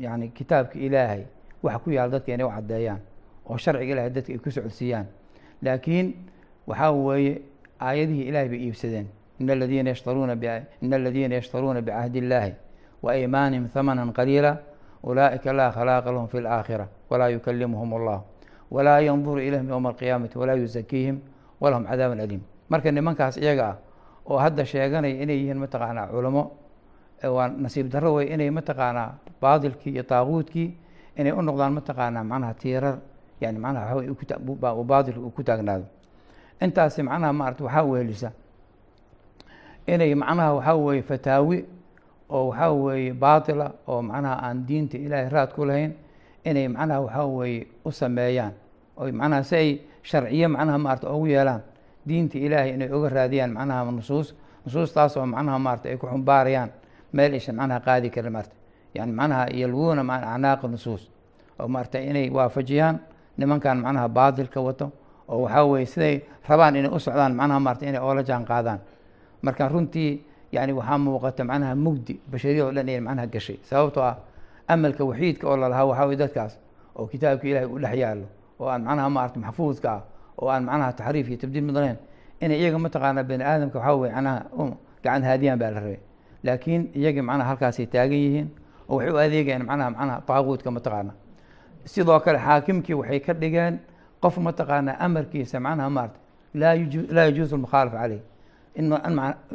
yani 0.00 0.28
kitaabka 0.32 0.78
ilaahay 0.78 1.24
waxa 1.62 1.78
ku 1.78 1.90
yaalla 1.90 2.12
dadka 2.18 2.32
inay 2.32 2.46
u 2.46 2.50
caddeeyaan. 2.50 3.00
Oo 3.46 3.56
sharciga 3.56 3.92
ilahay 3.92 4.10
dadka 4.10 4.32
ay 4.32 4.38
ku 4.38 4.50
socodsiiyaan. 4.50 5.06
Laakiin 5.62 6.14
waxaa 6.66 6.90
weeye 6.92 7.42
aayadihii 7.80 8.28
ilahay 8.28 8.48
bay 8.48 8.60
iibsadeen 8.64 9.06
in 9.42 9.50
aladiina 9.50 9.90
yashtaruuna 9.90 10.34
in 10.82 10.92
aladiina 10.94 11.34
yashtaruuna 11.34 11.82
bicahdi 11.82 12.18
illaahi 12.18 12.54
wa 13.02 13.12
aymaanihim 13.12 13.68
hamanan 13.74 14.12
qaliila 14.14 14.58
ulaa'ika 15.02 15.52
laa 15.52 15.70
khalaaqa 15.74 16.12
lahum 16.14 16.28
fi 16.30 16.40
laakhira 16.40 16.86
walaa 17.10 17.28
yukalimuhum 17.34 17.90
allah 17.98 18.22
walaa 18.70 19.00
yanduru 19.02 19.40
ilayhim 19.42 19.68
yowma 19.68 19.90
alqiyaamati 19.90 20.38
walaa 20.38 20.54
yuzakiihim 20.54 21.18
walahum 21.60 21.84
cadaabun 21.90 22.20
aliim 22.20 22.42
marka 22.70 22.94
nimankaas 22.94 23.36
iyaga 23.36 23.66
ah 23.66 23.76
oo 24.30 24.38
hadda 24.38 24.62
sheeganaya 24.64 25.18
inay 25.22 25.36
yihiin 25.42 25.58
mataqaanaa 25.58 26.06
culamo 26.14 26.42
waa 27.26 27.48
nasiib 27.50 27.90
darro 27.90 28.14
wey 28.14 28.30
inay 28.34 28.50
mataqaanaa 28.50 29.18
baadilkii 29.42 29.90
iyo 29.98 30.02
taaquudkii 30.06 30.68
inay 31.18 31.32
u 31.34 31.42
noqdaan 31.42 31.74
mataqaanaa 31.74 32.22
macnaha 32.24 32.54
tiirar 32.54 32.96
yani 33.42 33.58
macnaha 33.58 33.98
waxaa 33.98 34.84
baadilka 34.86 35.20
uu 35.20 35.30
ku 35.34 35.42
taagnaado 35.42 35.86
intaasi 36.62 37.02
macnaha 37.02 37.32
maarata 37.32 37.64
waxaa 37.64 37.82
weelisa 37.82 38.30
inay 39.86 40.14
macnaha 40.14 40.54
waxaa 40.54 40.76
weeye 40.76 41.02
fataawi 41.02 41.58
oo 42.30 42.48
waxaa 42.48 42.72
weeye 42.72 43.12
baatila 43.12 43.72
oo 43.88 44.02
macnaha 44.02 44.36
aan 44.46 44.66
diinta 44.66 44.98
ilaahay 44.98 45.28
raad 45.28 45.50
ku 45.54 45.64
lahayn 45.64 45.92
inay 46.44 46.68
macnaha 46.68 47.00
waxaa 47.00 47.26
weeye 47.26 47.66
u 47.84 47.90
sameeyaan. 47.92 48.52
Oy 48.96 49.12
macnaha 49.12 49.42
si 49.42 49.56
ay 49.56 49.68
sharciye 50.02 50.48
macnaha 50.48 50.78
maarata 50.78 51.10
ugu 51.12 51.26
yeelaan. 51.26 51.62
Diinta 52.06 52.38
ilaahay 52.38 52.74
inay 52.74 52.88
uga 52.92 53.08
raadiyaan 53.08 53.52
macnaha 53.52 53.90
nusuus 53.90 54.34
nusuustaas 54.66 55.16
oo 55.16 55.26
macnaha 55.26 55.58
maarata 55.58 55.88
ay 55.88 55.96
ku 55.96 56.06
xumbaarayaan. 56.06 56.70
Meel 57.12 57.32
aysan 57.34 57.56
macnaha 57.56 57.80
qaadi 57.80 58.10
karin 58.10 58.32
maarata 58.32 58.54
yani 58.94 59.12
macnaha 59.12 59.46
yalwuuna 59.50 60.02
ma 60.04 60.16
acnaaqa 60.22 60.68
nusuus. 60.68 61.08
Oo 61.60 61.68
maarata 61.68 61.98
inay 62.00 62.30
waafajiyaan 62.30 62.98
nimankan 63.38 63.78
macnaha 63.82 64.08
baadilka 64.08 64.60
wato 64.60 64.90
oo 65.28 65.42
waxaa 65.46 65.64
weye 65.64 65.86
siday 65.86 66.20
rabaan 66.48 66.76
inay 66.76 66.90
u 66.90 66.98
socdaan 67.00 67.34
macnaha 67.34 67.60
maarata 67.60 67.86
inay 67.86 68.00
oola 68.00 68.22
jaan 68.22 68.44
qaadaan 68.44 68.78
marka 69.42 69.68
runtii 69.68 70.20
yani 70.52 70.72
waxaa 70.72 70.98
muuqata 70.98 71.44
macnaha 71.44 71.74
mugdi 71.74 72.20
bashariyad 72.30 72.66
o 72.68 72.72
dhan 72.72 72.88
ay 72.88 73.00
macnaha 73.00 73.26
gashay. 73.26 73.58
Sababtoo 73.62 74.02
ah 74.02 74.16
amalka 74.68 75.04
waxiidka 75.04 75.48
oo 75.48 75.56
lalahaa 75.56 75.84
waxaa 75.90 76.06
weye 76.06 76.16
dadkaas 76.16 76.58
oo 76.96 77.06
kitaabka 77.06 77.46
ilaahay 77.48 77.68
u 77.74 77.78
dhex 77.78 77.94
yaallo 78.02 78.26
oo 78.60 78.68
aan 78.68 78.82
macnaha 78.84 79.08
maarata 79.10 79.40
maxfuudka 79.40 79.90
ah 79.92 80.02
oo 80.38 80.48
aan 80.48 80.64
macnaha 80.64 80.92
taxriif 80.92 81.28
iyo 81.28 81.36
tabdiil 81.38 81.64
mid 81.64 81.74
lahayn 81.74 81.96
inay 82.40 82.58
iyaga 82.60 82.78
mataqaanaa 82.78 83.22
bani 83.24 83.44
aadamka 83.44 83.78
waxaa 83.78 83.96
weye 84.00 84.12
macnaha 84.12 84.38
gacan 85.04 85.22
haadiyaan 85.24 85.58
baa 85.58 85.70
la 85.70 85.80
rabay. 85.80 85.98
Laakiin 86.44 86.82
iyagii 86.94 87.20
macnaha 87.22 87.48
halkaasay 87.50 87.86
taagan 87.86 88.18
yihiin 88.24 88.48
oo 88.88 88.96
waxay 88.96 89.12
u 89.12 89.18
adeegayaan 89.18 89.64
macnaha 89.66 89.90
macnaha 89.90 90.20
taaquudka 90.28 90.70
mataqaana 90.70 91.12
sidoo 91.84 92.20
kale 92.20 92.38
xaakimkii 92.38 92.94
waxay 92.94 93.20
ka 93.20 93.32
dhigeen 93.34 93.78
qof 94.22 94.36
mataqaanaa 94.38 94.96
amarkiisa 95.00 95.60
macnaha 95.60 95.90
maarata 95.90 96.18
laa 96.54 97.24
yajuusu 97.26 97.54
almukhaalafa 97.56 97.96
caleyh 97.98 98.20
in 98.74 98.92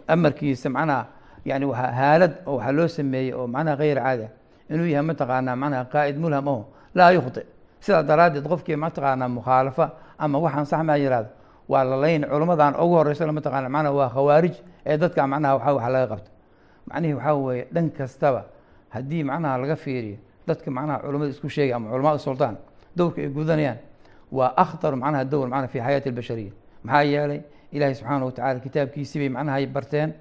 amarkiisa 0.08 0.70
macnaha 0.70 1.06
yani 1.46 1.66
waa 1.66 1.92
haalad 1.92 2.34
oo 2.46 2.56
waxaa 2.58 2.72
loo 2.72 2.88
sameeyey 2.88 3.34
oo 3.34 3.48
macnaha 3.48 3.78
kayr 3.78 3.98
caadi 3.98 4.24
ah 4.24 4.32
inuu 4.70 4.86
yahay 4.88 5.06
mataqaanaa 5.10 5.56
macnaha 5.56 5.84
qaa'id 5.94 6.18
mulham 6.18 6.48
aho 6.48 6.66
laa 6.96 7.12
yukhti. 7.12 7.42
Sidaa 7.80 8.04
daraaddeed 8.04 8.44
qofkii 8.48 8.76
mataqaanaa 8.76 9.30
mukhaalafa 9.30 9.86
ama 10.20 10.38
waxaan 10.40 10.66
sax 10.66 10.82
maa 10.84 10.98
yihahdo 10.98 11.30
waa 11.70 11.84
la 11.84 11.96
layn 11.96 12.24
culummadan 12.28 12.76
ugu 12.76 12.96
horeysa 12.96 13.32
mataqana 13.32 13.70
macnaha 13.70 13.94
waa 13.96 14.10
khawaarij 14.10 14.56
ee 14.86 14.98
dadka 14.98 15.28
macnaha 15.28 15.56
waxa 15.56 15.74
wax 15.74 15.88
laga 15.94 16.08
qabto. 16.12 16.30
Macnihii 16.90 17.14
waxaa 17.14 17.36
weeye 17.36 17.68
dhan 17.74 17.90
kastaba 17.92 18.42
haddii 18.90 19.24
macnaha 19.24 19.58
laga 19.58 19.76
fiiriyo 19.76 20.18
dadka 20.48 20.72
macnaha 20.72 21.00
culummada 21.00 21.32
isku 21.32 21.50
sheegay 21.50 21.74
ama 21.74 21.90
culamaad 21.92 22.20
sultaan 22.20 22.56
dowrka 22.96 23.22
ay 23.22 23.30
gudanayaan 23.30 23.78
waa 24.32 24.54
akhtar 24.58 24.96
macnaha 24.96 25.24
dowr 25.26 25.48
macnaha 25.48 25.68
fi 25.68 25.80
xayaati 25.80 26.10
albashariya. 26.10 26.52
Maxaa 26.84 27.04
yeelay 27.04 27.42
ilaahay 27.72 27.96
subxaana 27.96 28.26
watacala 28.26 28.60
kitaabkiisii 28.60 29.20
bay 29.20 29.30
macnaha 29.30 29.66
barteen. 29.68 30.14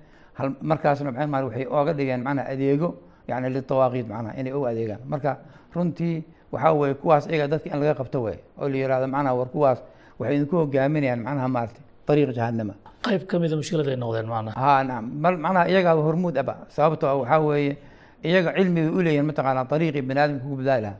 Markaasna 0.61 1.13
ma 1.13 1.27
ma 1.27 1.41
waxay 1.45 1.67
ooga 1.67 1.93
dhigeen 1.95 2.23
macnaha 2.23 2.49
adeego 2.53 2.89
yani 3.29 3.49
litawaaqiid 3.55 4.07
macnaha 4.09 4.35
inay 4.41 4.53
u 4.53 4.65
adeegaan. 4.67 5.01
Marka 5.07 5.39
runtii 5.75 6.25
waxaa 6.53 6.73
weeye 6.73 6.95
kuwaas 6.95 7.27
iyaga 7.27 7.49
dadka 7.49 7.71
in 7.75 7.81
laga 7.81 7.95
qabto 7.95 8.23
waay 8.23 8.39
oo 8.61 8.69
la 8.69 8.77
yihahdo 8.77 9.07
macnaha 9.09 9.35
war 9.35 9.49
kuwaas 9.49 9.79
waxay 10.19 10.37
idinku 10.37 10.57
hogaaminayaan 10.57 11.21
macnaha 11.27 11.49
maarata 11.49 11.81
ariiq 12.09 12.31
jahanama. 12.37 12.75
Qayb 13.03 13.23
ka 13.27 13.39
mida 13.39 13.57
mushkilad 13.57 13.89
ay 13.89 13.97
noqdeen 13.97 14.27
macnaha. 14.29 14.55
Ha 14.61 14.85
nacam 14.85 15.05
bal 15.23 15.37
macnaha 15.37 15.65
iyagaaba 15.69 16.03
hormuud 16.03 16.37
aba 16.39 16.55
sababtoo 16.69 17.09
ah 17.09 17.17
waxaa 17.23 17.41
weeye 17.41 17.77
iyaga 18.25 18.53
cilmi 18.57 18.81
bay 18.81 18.91
u 18.93 19.03
leeyihiin 19.03 19.27
mataqaanaa 19.31 19.67
ariiqii 19.71 20.03
bani 20.03 20.21
aadamka 20.21 20.43
kugu 20.45 20.57
badaali 20.61 20.83
lahaa 20.83 20.99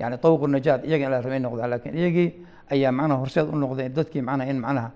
yani 0.00 0.16
tawqu 0.18 0.46
najaad 0.46 0.80
iyaga 0.86 1.04
in 1.06 1.10
la 1.10 1.20
rabay 1.20 1.38
noqdaan 1.40 1.70
laakiin 1.70 1.94
iyagii 1.98 2.28
ayaa 2.72 2.92
macnaha 2.92 3.18
horseed 3.22 3.46
u 3.52 3.56
noqday 3.56 3.88
dadkii 3.88 4.22
macnaha 4.22 4.50
in 4.50 4.58
macnaha 4.64 4.90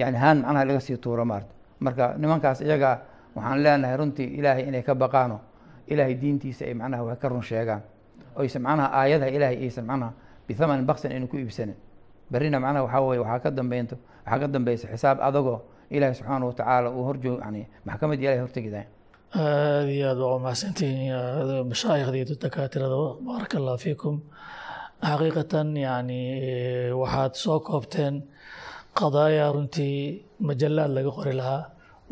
yani 0.00 0.16
haan 0.22 0.38
macnaha 0.44 0.64
laga 0.68 0.80
sii 0.86 0.96
tuuro 1.04 1.24
maarata 1.30 1.52
marka 1.84 2.04
nimankaas 2.20 2.60
iyaga 2.60 2.90
waxaan 3.36 3.58
leenahay 3.64 3.96
runtii 4.00 4.28
ilaahay 4.38 4.64
inay 4.68 4.82
ka 4.82 4.94
baqaano 4.94 5.38
ilaahay 5.92 6.14
diintiisa 6.22 6.64
ay 6.68 6.74
macnaha 6.80 7.02
wax 7.08 7.18
ka 7.22 7.28
run 7.28 7.42
sheegaan. 7.42 7.82
Oysan 8.36 8.62
macnaha 8.66 8.88
aayadaha 8.98 9.30
ilaahay 9.36 9.58
aysan 9.64 9.84
macnaha 9.90 10.12
bithamanin 10.48 10.86
baksin 10.86 11.12
aynu 11.12 11.26
ku 11.28 11.36
iibsanin. 11.36 11.76
Berrina 12.30 12.58
macnaha 12.60 12.82
waxaa 12.86 13.02
weye 13.08 13.20
waxaa 13.24 13.40
ka 13.44 13.50
dambeynto 13.58 13.96
waxaa 14.24 14.38
ka 14.42 14.46
dambeysa 14.54 14.86
xisaab 14.92 15.18
adagoo 15.28 15.58
ilaahay 15.90 16.14
subxaana 16.18 16.44
watacaala 16.50 16.88
uu 16.90 17.04
horjoog 17.08 17.38
yani 17.44 17.62
maxkamadda 17.86 18.22
ilahay 18.24 18.40
hortegidahay 18.44 18.86
aada 19.36 19.90
iyo 19.96 20.06
aad 20.10 20.18
waa 20.24 20.34
umahadsantihiin 20.38 21.12
mashaaikhdii 21.70 22.24
dakaatirada 22.44 22.96
baaraka 23.26 23.54
allah 23.60 23.76
fiikum. 23.84 24.14
Xaqiiqatan 25.08 25.68
yani 25.76 26.20
waxaad 27.00 27.32
soo 27.44 27.60
koobteen 27.60 28.14
qadaaya 29.00 29.46
runtii 29.54 29.96
majalaad 30.48 30.90
laga 30.96 31.10
qori 31.18 31.32
lahaa. 31.40 31.62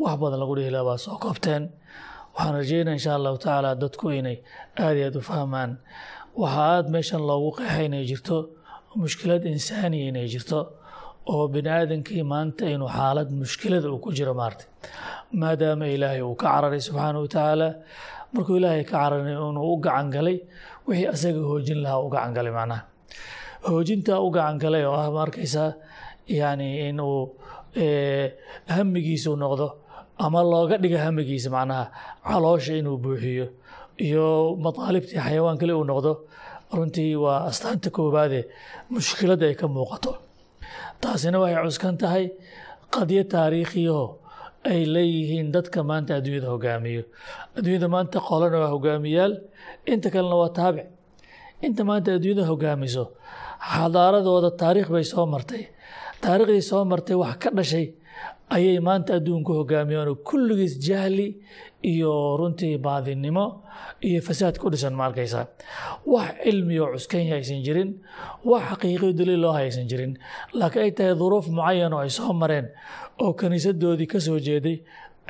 Wax 0.03 0.15
badan 0.21 0.39
lagu 0.43 0.53
dhihi 0.57 0.71
lahaa 0.75 0.87
baad 0.89 0.99
soo 1.05 1.17
koobteen. 1.23 1.63
Waxaan 2.35 2.53
rajeynaya 2.59 2.95
insha 2.97 3.11
allahu 3.17 3.37
tacaala 3.43 3.69
dadku 3.83 4.05
inay 4.19 4.37
aada 4.83 4.97
iyo 4.99 5.07
aad 5.09 5.17
u 5.19 5.21
fahmaan. 5.29 5.71
Waxa 6.41 6.61
aada 6.73 6.89
meeshan 6.95 7.21
loogu 7.29 7.49
qeexay 7.57 7.85
inay 7.89 8.03
jirto 8.11 8.37
mushkilad 9.01 9.43
insaaniya 9.53 10.05
inay 10.11 10.27
jirto 10.33 10.59
oo 11.33 11.45
bini 11.53 11.69
aadankii 11.77 12.23
maanta 12.33 12.63
inuu 12.75 12.89
xaalad 12.97 13.29
mushkilada 13.41 13.87
uu 13.93 13.99
ku 14.05 14.09
jiro 14.17 14.33
maartay. 14.41 14.67
Maadaama 15.41 15.85
ilaahay 15.95 16.21
uu 16.27 16.35
ka 16.41 16.47
cararay 16.53 16.81
subxaana 16.87 17.17
wa 17.23 17.27
tacaala 17.35 17.67
markuu 18.33 18.55
ilaahay 18.59 18.83
ka 18.89 18.95
cararay 19.01 19.33
inuu 19.33 19.67
u 19.73 19.77
gacan 19.85 20.07
galay 20.15 20.37
wixii 20.87 21.07
asaga 21.13 21.41
hoojin 21.49 21.79
lahaa 21.85 22.03
u 22.05 22.09
gacan 22.13 22.31
galay 22.37 22.53
macnaha. 22.59 22.81
Hoojintaa 23.69 24.19
u 24.25 24.29
gacan 24.35 24.57
galay 24.63 24.83
oo 24.89 24.95
ah 25.03 25.07
ma 25.15 25.19
arkaysaa 25.25 25.69
yani 26.27 26.89
inuu 26.89 27.35
hamigiisu 28.67 29.35
noqdo 29.43 29.67
ama 30.17 30.41
looga 30.43 30.77
dhiga 30.77 30.99
hamigiisa 31.05 31.49
macnaha 31.55 31.91
caloosha 32.27 32.73
inuu 32.79 32.97
buuxiyo. 33.03 33.47
Iyo 33.99 34.55
mataalibtii 34.65 35.19
xayawaan 35.25 35.57
kale 35.59 35.73
uu 35.73 35.83
noqdo 35.91 36.11
runtii 36.75 37.15
waa 37.23 37.45
astaanta 37.49 37.89
koobaade 37.95 38.39
mushkiladda 38.89 39.45
ay 39.51 39.55
ka 39.55 39.67
muuqato. 39.67 40.11
Taasina 41.01 41.39
waxay 41.39 41.63
cuskan 41.67 41.95
tahay 42.01 42.25
qadyo 42.93 43.23
taariikhiyaho 43.33 44.05
ay 44.71 44.81
leeyihiin 44.93 45.51
dadka 45.55 45.83
maanta 45.83 46.15
adduunyada 46.17 46.47
hogaamiyo. 46.53 47.03
Adduunyada 47.57 47.87
maanta 47.95 48.17
qolana 48.27 48.57
waa 48.63 48.71
hogaamiyaal 48.75 49.33
inta 49.91 50.09
kalena 50.13 50.35
waa 50.41 50.49
taabic. 50.57 50.87
Inta 51.65 51.83
maanta 51.89 52.09
adduunyada 52.17 52.43
hogaamiso 52.51 53.03
xadaaradooda 53.73 54.49
taariikh 54.61 54.89
bay 54.95 55.03
soo 55.03 55.25
martay 55.33 55.63
taariikhdii 56.23 56.61
soo 56.69 56.83
martay 56.91 57.15
wax 57.23 57.35
ka 57.43 57.49
dhashay 57.57 57.85
ayay 58.55 58.79
maanta 58.87 59.11
adduunku 59.17 59.51
hogaamiyaan 59.59 60.15
kulligiis 60.27 60.73
jahli 60.87 61.27
iyo 61.91 62.13
runtii 62.39 62.77
baadinimo 62.85 63.45
iyo 64.09 64.19
fasaad 64.27 64.55
ku 64.61 64.69
dhisan 64.73 64.93
ma 64.99 65.05
arkaysaa 65.09 65.45
wax 66.13 66.29
cilmi 66.43 66.75
oo 66.83 66.89
cuskanya 66.95 67.35
aysan 67.39 67.61
jirin 67.65 67.89
wax 68.51 68.63
xaqiiqiyo 68.71 69.11
daliil 69.19 69.41
loo 69.43 69.53
haysan 69.59 69.85
jirin 69.91 70.13
laakiin 70.59 70.83
ay 70.85 70.91
tahay 70.97 71.15
duruuf 71.21 71.47
mucayan 71.57 71.93
oo 71.93 72.01
ay 72.05 72.09
soo 72.17 72.33
mareen 72.41 72.67
oo 73.23 73.33
kiniisadoodii 73.39 74.07
ka 74.13 74.19
soo 74.19 74.39
jeeday 74.47 74.77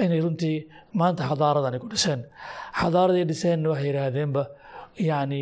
inay 0.04 0.20
runtii 0.26 0.58
maanta 1.00 1.24
xadaaradani 1.30 1.80
ku 1.80 1.88
dhiseen. 1.92 2.22
Xadaaraday 2.80 3.24
dhiseenna 3.30 3.68
waxay 3.72 3.88
yidhaahdeenba 3.90 4.44
yacni 5.10 5.42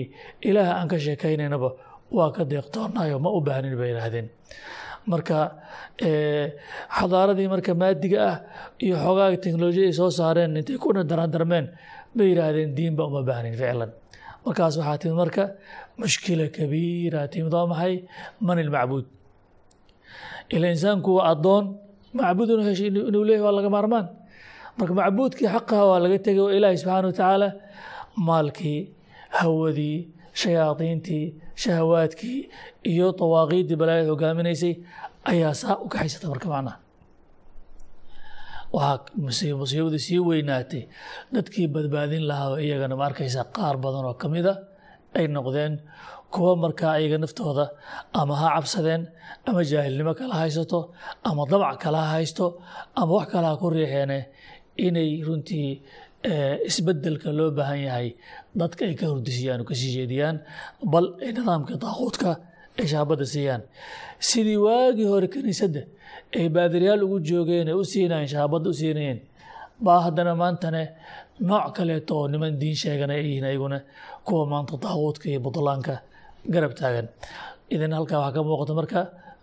ilaah 0.50 0.70
aan 0.80 0.88
ka 0.92 0.98
sheekaynaynaba 1.06 1.70
waa 2.18 2.30
ka 2.36 2.44
deeqtoonayo 2.52 3.18
ma 3.26 3.30
u 3.38 3.42
baahnin 3.48 3.74
bay 3.80 3.90
yidhaahdeen 3.94 4.28
marka 5.12 5.38
xadaaradii 6.98 7.48
marka 7.54 7.72
maadiga 7.82 8.20
ah 8.32 8.38
iyo 8.86 8.96
xogaaga 9.06 9.38
teknolojiyada 9.46 9.90
ay 9.92 9.96
soo 10.00 10.12
saareen 10.20 10.58
intay 10.60 10.78
kuna 10.84 11.02
darandarmeen 11.12 11.66
bay 12.16 12.28
yidhaahdeen 12.32 12.70
diinba 12.78 13.04
uma 13.10 13.22
baahnin 13.30 13.56
ficlan. 13.62 13.92
Markaas 14.46 14.74
waxaa 14.80 14.98
timid 15.02 15.18
marka 15.24 15.44
mushkila 16.02 16.46
kabiira 16.58 17.22
timid 17.34 17.54
waa 17.58 17.68
maxay 17.72 17.96
man 18.46 18.58
ilmacbuud 18.64 19.06
ila 20.56 20.66
insaanku 20.76 21.10
waa 21.18 21.26
addoon 21.34 21.66
macbuud 22.20 22.50
inuu 22.54 22.66
heshay 22.70 22.90
inuu 23.10 23.24
leeyahy 23.30 23.44
waa 23.48 23.56
laga 23.60 23.70
maarmaan. 23.76 24.06
Marka 24.78 24.94
macbuudkii 25.00 25.48
xaqaha 25.56 25.84
waa 25.92 26.00
laga 26.06 26.18
tegay 26.26 26.44
waa 26.46 26.56
ilaahi 26.58 26.78
subxaana 26.82 27.08
wa 27.10 27.16
tacaala 27.20 27.48
maalkii 28.28 28.80
hawadii 29.40 29.98
shayaadiintii 30.42 31.26
shahawaadkii 31.64 32.40
iyo 32.92 33.08
dawaaqiiddii 33.20 33.78
balaayad 33.82 34.08
hogaaminaysay 34.14 34.74
ayaa 35.32 35.54
saa 35.62 35.76
u 35.84 35.88
kaxaysata 35.94 36.28
marka 36.34 36.48
macnaha 36.54 36.78
waxaa 38.74 39.00
musiibadii 39.62 40.00
sii 40.08 40.20
weynaatay 40.30 40.84
dadkii 41.36 41.68
badbaadin 41.76 42.24
lahaa 42.30 42.58
iyagana 42.66 42.96
ma 43.00 43.06
arkaysa 43.10 43.42
qaar 43.56 43.76
badan 43.84 44.06
oo 44.10 44.16
ka 44.22 44.28
mida 44.34 44.54
ay 45.18 45.26
noqdeen 45.36 45.74
kuwa 46.34 46.54
markaa 46.64 46.96
iyaga 47.02 47.18
naftooda 47.24 47.66
ama 48.20 48.34
ha 48.42 48.48
cabsadeen 48.56 49.02
ama 49.48 49.62
jaahilnimo 49.72 50.14
kala 50.20 50.34
haysato 50.42 50.80
ama 51.30 51.44
damac 51.52 51.78
kala 51.84 52.02
haysto 52.14 52.46
ama 53.00 53.12
wax 53.18 53.28
kale 53.34 53.48
ha 53.50 53.56
ku 53.62 53.68
riixeene 53.76 54.20
inay 54.86 55.10
runtii 55.28 55.70
isbeddelka 56.70 57.30
loo 57.38 57.52
baahan 57.58 57.80
yahay 57.88 58.08
dadka 58.56 58.86
ay 58.86 58.96
ka 58.96 59.06
hordisiyaan 59.12 59.60
oo 59.62 59.68
ka 59.70 59.76
sii 59.76 59.92
jeediyaan 59.98 60.38
bal 60.94 61.06
ay 61.22 61.32
nidaamka 61.36 61.74
daaquudka 61.84 62.32
ay 62.80 62.88
shaabadda 62.92 63.26
siiyaan. 63.34 63.62
Sidii 64.20 64.58
waagii 64.66 65.08
hore 65.12 65.28
kiniisadda 65.34 65.82
ay 66.40 66.48
baadiriyaal 66.56 67.04
ugu 67.06 67.18
joogeen 67.30 67.68
ay 67.68 67.76
u 67.82 67.84
siinayeen 67.92 68.28
shaabadda 68.34 68.68
u 68.70 68.74
siinayeen 68.82 69.20
baa 69.86 70.00
haddana 70.06 70.34
maantane 70.42 70.84
nooc 71.50 71.76
kaleeto 71.76 72.14
oo 72.20 72.28
niman 72.32 72.54
diin 72.62 72.76
sheegana 72.82 73.14
ay 73.14 73.24
yihiin 73.28 73.46
ayaguna 73.50 73.78
kuwa 74.26 74.46
maanta 74.52 74.74
daaquudka 74.84 75.26
iyo 75.30 75.40
butlaanka 75.46 75.94
garab 76.54 76.74
taagan. 76.80 77.08
Idan 77.74 77.92
halkaa 77.98 78.20
waxaa 78.24 78.36
ka 78.36 78.42
muuqata 78.48 78.74
marka 78.80 79.00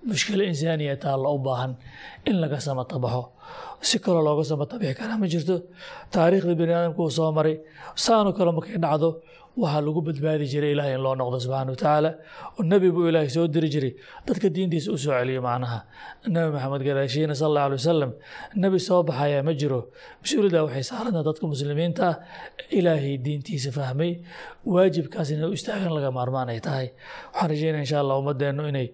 mushkilo 0.09 0.43
insaaniya 0.51 0.97
taalla 1.05 1.29
u 1.37 1.39
baahan 1.47 1.73
in 2.29 2.37
laga 2.43 2.59
samatabaxo. 2.67 3.23
Si 3.89 3.97
kaloo 4.05 4.23
looga 4.27 4.45
samatabixi 4.51 4.95
karaa 5.01 5.19
ma 5.23 5.27
jirto? 5.33 5.57
Taariikhda 6.15 6.55
bani 6.61 6.73
aadamku 6.79 7.01
uu 7.07 7.11
soo 7.19 7.31
maray. 7.39 7.57
Saanoo 8.05 8.33
kale 8.39 8.53
markay 8.57 8.77
dhacdo 8.85 9.09
waxaa 9.62 9.83
lagu 9.87 10.01
badbaadi 10.09 10.44
jiray 10.53 10.73
ilahay 10.75 10.94
in 10.96 11.03
loo 11.07 11.14
noqdo 11.20 11.37
subxaana 11.44 11.70
watacaala 11.75 12.11
oo 12.59 12.62
nebi 12.73 12.88
buu 12.94 13.09
ilaahay 13.11 13.31
soo 13.37 13.46
diri 13.55 13.68
jiray. 13.75 13.92
Dadka 14.27 14.46
diintiisa 14.57 14.88
u 14.94 14.99
soo 15.05 15.12
celiyo 15.18 15.40
macnaha. 15.49 15.79
Nebi 16.35 16.49
maxamed 16.57 16.83
gadaashiina 16.88 17.35
sal 17.40 17.49
alla 17.51 17.61
alay 17.66 17.79
wasalam 17.83 18.11
nebi 18.62 18.79
soo 18.87 19.01
baxaya 19.09 19.42
ma 19.49 19.53
jiro. 19.61 19.81
Mas'uuliyadda 20.23 20.61
waxay 20.66 20.85
saaranta 20.90 21.20
dadka 21.29 21.44
muslimiinta. 21.53 22.03
Ah 22.11 22.16
ilaahay 22.79 23.14
diintiisa 23.27 23.70
fahmay. 23.79 24.12
Waajibkaas 24.73 25.29
inay 25.35 25.49
u 25.51 25.55
istaagan 25.59 25.92
laga 25.96 26.11
maarmaan 26.18 26.49
ay 26.55 26.61
tahay. 26.66 26.88
Waxaan 27.33 27.49
rajeynaya 27.53 27.83
insha 27.85 27.99
allah 28.03 28.16
ummadeennu 28.20 28.62
inay 28.73 28.88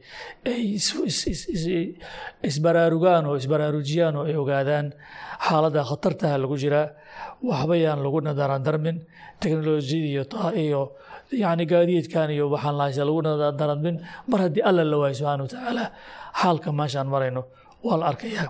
isbaraarugaan 2.51 3.25
oo 3.27 3.37
isbaraarujiyaan 3.41 4.15
oo 4.17 4.25
ay 4.31 4.37
ogaadaan 4.43 4.87
xaaladda 5.47 5.83
khatartaha 5.91 6.37
lagu 6.43 6.57
jiraa 6.63 6.87
waxba 7.49 7.75
yaan 7.85 8.01
lagu 8.05 8.19
nadarandarmin 8.29 8.97
teknolojiyada 9.43 10.53
iyo 10.65 10.83
yani 11.43 11.65
gaadiidkan 11.73 12.29
iyo 12.37 12.45
waxaan 12.55 12.77
lahaysa 12.81 13.03
lagu 13.09 13.21
nadarandarmin 13.27 13.97
mar 14.31 14.41
haddii 14.45 14.63
alla 14.69 14.83
la 14.91 14.97
waayo 15.03 15.15
subxana 15.21 15.43
watacaala 15.45 15.85
xaalka 16.41 16.69
meeshaan 16.79 17.09
marayno 17.15 17.43
waa 17.87 17.97
la 18.01 18.05
arkayaa. 18.11 18.49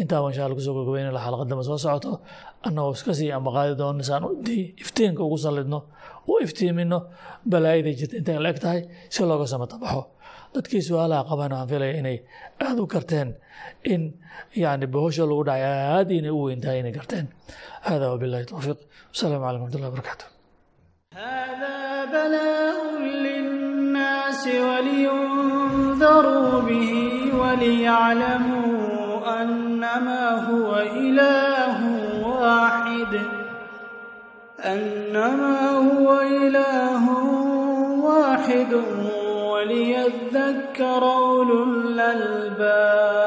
Intaa 0.00 0.20
insha 0.30 0.42
alla 0.46 0.54
ku 0.54 0.60
soo 0.66 0.74
gogobeyna 0.78 1.10
la 1.16 1.20
xalaqadama 1.26 1.62
soo 1.68 1.78
socoto 1.84 2.10
annagoo 2.66 2.92
iska 2.96 3.12
sii 3.18 3.30
ambaqaadi 3.38 3.74
doono 3.80 4.02
saan 4.08 4.22
iftiinka 4.82 5.22
ugu 5.26 5.38
sallidno 5.44 5.78
u 6.30 6.38
iftiimino 6.44 6.98
balaayada 7.50 7.90
jirta 7.98 8.14
intay 8.20 8.38
la 8.44 8.48
eg 8.52 8.58
tahay 8.64 8.80
si 9.14 9.20
looga 9.30 9.46
samatabaxo 9.52 10.02
dadkii 10.54 10.82
su'aalaha 10.88 11.22
qabaan 11.30 11.52
aan 11.58 11.68
filaya 11.72 11.94
inay 12.00 12.18
aada 12.66 12.80
u 12.84 12.86
garteen 12.94 13.28
in 13.92 14.02
yani 14.64 14.86
bahosha 14.94 15.24
lagu 15.30 15.42
dhacay 15.48 15.64
aad 15.96 16.08
inay 16.18 16.32
u 16.38 16.40
weyntahay 16.46 16.78
inay 16.82 16.94
garteen. 16.98 17.26
Hada 17.88 18.06
wabilahi 18.12 18.44
towfiiq 18.52 18.78
wasalaamu 19.12 19.44
calaykum 19.44 19.64
wxmatullahi 19.66 19.94
barakaatu 19.96 20.26
ولينذروا 24.78 26.60
به 26.60 26.92
وليعلموا 27.40 28.72
أنما 29.42 30.24
هو 30.48 30.70
إله 30.78 31.78
واحد 32.26 33.12
أنما 34.64 35.70
هو 35.70 36.20
إله 36.20 37.04
واحد 38.04 38.72
وليذ 39.52 40.17
يذكر 40.48 41.02
أولو 41.04 41.64
الألباب 41.64 43.17